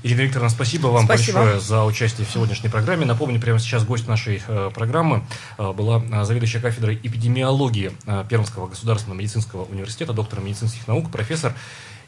[0.04, 1.40] Ирина Викторовна, спасибо вам спасибо.
[1.40, 3.06] большое за участие в сегодняшней программе.
[3.06, 5.24] Напомню, прямо сейчас гость нашей э, программы
[5.58, 7.94] э, была э, заведующая кафедрой эпидемиологии
[8.30, 11.56] Пермского государственного медицинского университета, доктор медицинских наук, профессор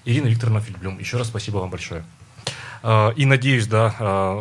[0.03, 0.99] Ирина Викторовна Фильблюм.
[0.99, 2.03] Еще раз спасибо вам большое.
[3.15, 3.95] И надеюсь, да,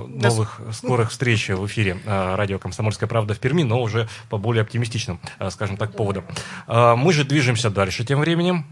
[0.07, 5.19] новых скорых встреч в эфире радио «Комсомольская правда» в Перми, но уже по более оптимистичным,
[5.49, 6.25] скажем так, поводам.
[6.69, 8.67] Мы же движемся дальше тем временем.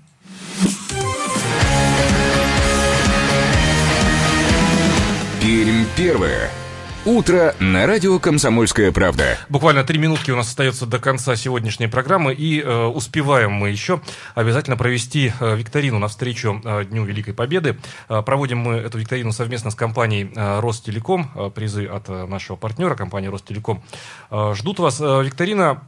[5.63, 6.51] Пермь первое.
[7.05, 9.39] Утро на радио «Комсомольская правда».
[9.49, 14.01] Буквально три минутки у нас остается до конца сегодняшней программы, и э, успеваем мы еще
[14.35, 17.79] обязательно провести э, викторину навстречу э, Дню Великой Победы.
[18.09, 22.57] Э, проводим мы эту викторину совместно с компанией э, Ростелеком, э, призы от э, нашего
[22.57, 23.85] партнера, компании Ростелеком.
[24.33, 25.01] Э, ждут вас.
[25.01, 25.85] Э, викторина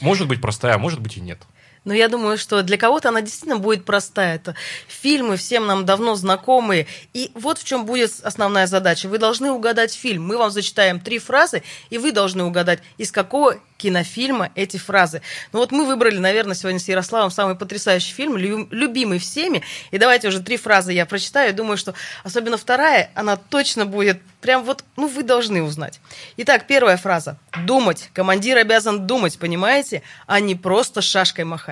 [0.00, 1.42] может быть простая, а может быть и нет.
[1.84, 4.36] Но я думаю, что для кого-то она действительно будет простая.
[4.36, 4.54] Это
[4.86, 6.86] фильмы всем нам давно знакомые.
[7.12, 9.08] И вот в чем будет основная задача.
[9.08, 10.24] Вы должны угадать фильм.
[10.24, 15.22] Мы вам зачитаем три фразы, и вы должны угадать, из какого кинофильма эти фразы.
[15.52, 19.62] Ну вот мы выбрали, наверное, сегодня с Ярославом самый потрясающий фильм, любимый всеми.
[19.90, 21.52] И давайте уже три фразы я прочитаю.
[21.52, 26.00] Думаю, что особенно вторая, она точно будет прям вот, ну вы должны узнать.
[26.36, 27.38] Итак, первая фраза.
[27.64, 28.10] Думать.
[28.12, 31.71] Командир обязан думать, понимаете, а не просто шашкой махать.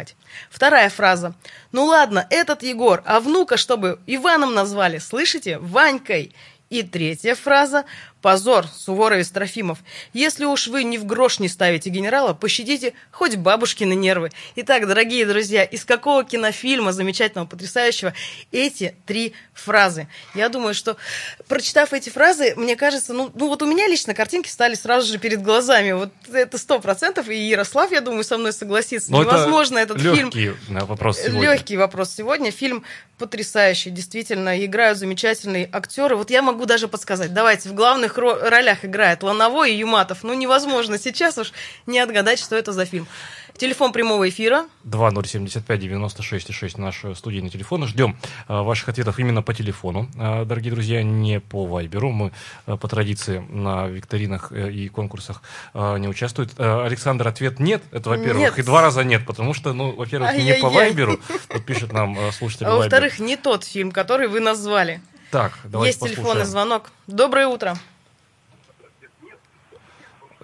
[0.50, 1.34] Вторая фраза.
[1.72, 5.58] Ну ладно, этот Егор, а внука, чтобы Иваном назвали, слышите?
[5.58, 6.34] Ванькой.
[6.70, 7.84] И третья фраза
[8.22, 9.78] Позор, Суворовец Трофимов.
[10.12, 14.30] Если уж вы ни в грош не ставите генерала, пощадите хоть бабушкины нервы.
[14.56, 18.14] Итак, дорогие друзья, из какого кинофильма замечательного, потрясающего
[18.52, 20.08] эти три фразы?
[20.34, 20.96] Я думаю, что,
[21.48, 25.18] прочитав эти фразы, мне кажется, ну, ну вот у меня лично картинки стали сразу же
[25.18, 25.92] перед глазами.
[25.92, 29.10] Вот это сто процентов, и Ярослав, я думаю, со мной согласится.
[29.12, 30.56] Но Невозможно это этот легкий фильм...
[30.68, 31.40] вопрос сегодня.
[31.40, 32.50] Легкий вопрос сегодня.
[32.50, 32.84] Фильм
[33.18, 36.16] потрясающий, действительно, играют замечательные актеры.
[36.16, 37.34] Вот я могу даже подсказать.
[37.34, 40.22] Давайте в главных главных ролях играет Лановой и Юматов.
[40.22, 41.52] Ну, невозможно сейчас уж
[41.86, 43.06] не отгадать, что это за фильм.
[43.56, 44.66] Телефон прямого эфира.
[44.84, 47.86] 2075-96-6 наш студийный телефон.
[47.86, 48.16] Ждем
[48.48, 52.10] а, ваших ответов именно по телефону, а, дорогие друзья, не по вайберу.
[52.10, 52.32] Мы
[52.64, 55.42] а, по традиции на викторинах э, и конкурсах
[55.74, 56.58] не участвуют.
[56.58, 57.82] Александр, ответ нет.
[57.92, 58.38] Это, во-первых.
[58.38, 58.58] Нет.
[58.58, 61.20] И два раза нет, потому что, ну, во-первых, не по вайберу.
[61.50, 65.02] Вот пишет нам слушатель А во-вторых, не тот фильм, который вы назвали.
[65.30, 66.24] Так, давайте Есть послушаем.
[66.24, 66.90] телефонный звонок.
[67.06, 67.76] Доброе утро.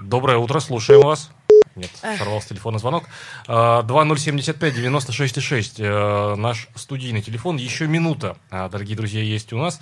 [0.07, 1.31] Доброе утро, слушаем вас.
[1.75, 3.07] нет, сорвался телефонный звонок.
[3.49, 7.57] 2075-96-6, э, наш студийный телефон.
[7.57, 9.81] Еще минута, а, дорогие друзья, есть у нас.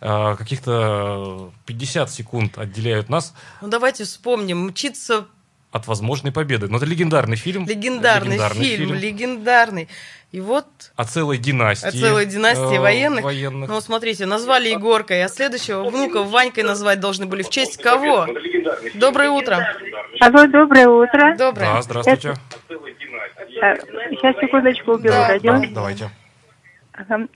[0.00, 3.34] А, каких-то 50 секунд отделяют нас.
[3.60, 4.68] Ну, давайте вспомним.
[4.68, 5.26] Мчиться
[5.70, 6.68] от возможной победы.
[6.68, 7.66] Но это легендарный фильм.
[7.66, 9.88] Легендарный, легендарный фильм, фильм, легендарный.
[10.32, 10.66] И вот...
[10.96, 11.88] О целой династии.
[11.88, 13.24] О целой династии э, военных.
[13.24, 13.68] военных.
[13.68, 17.42] Ну, смотрите, назвали Егоркой, а следующего внука Ванькой назвать должны были.
[17.42, 18.26] В честь кого?
[18.94, 19.66] Доброе утро.
[20.20, 21.34] Алло, доброе утро.
[21.36, 21.74] Доброе.
[21.74, 22.34] Да, здравствуйте.
[23.60, 23.86] Это...
[24.10, 25.28] Сейчас, секундочку, уберу да.
[25.28, 25.52] радио.
[25.52, 26.10] Да, давайте.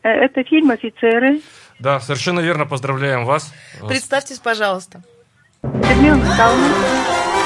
[0.02, 1.40] Э, это фильм «Офицеры».
[1.78, 3.52] Да, совершенно верно, поздравляем вас.
[3.88, 5.02] Представьтесь, пожалуйста.
[5.62, 7.41] Людмила Михайловна.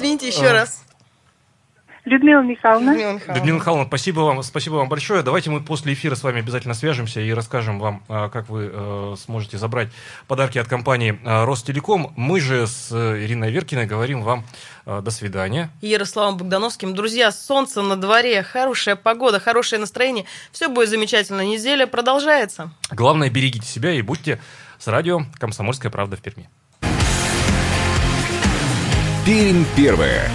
[0.00, 0.52] Извините еще а.
[0.54, 0.82] раз.
[2.06, 2.92] Людмила Михайловна.
[2.92, 3.38] Людмила Михайловна.
[3.38, 5.22] Людмила Михайловна, спасибо вам, спасибо вам большое.
[5.22, 9.14] Давайте мы после эфира с вами обязательно свяжемся и расскажем вам, а, как вы э,
[9.18, 9.90] сможете забрать
[10.26, 12.14] подарки от компании э, Ростелеком.
[12.16, 14.46] Мы же с э, Ириной Веркиной говорим вам
[14.86, 15.68] до свидания.
[15.82, 16.94] Ярославом Богдановским.
[16.94, 20.24] Друзья, солнце на дворе, хорошая погода, хорошее настроение.
[20.50, 21.42] Все будет замечательно.
[21.42, 22.72] Неделя продолжается.
[22.90, 24.40] Главное, берегите себя и будьте
[24.78, 26.48] с радио «Комсомольская правда» в Перми.
[29.30, 30.28] Пермь первая.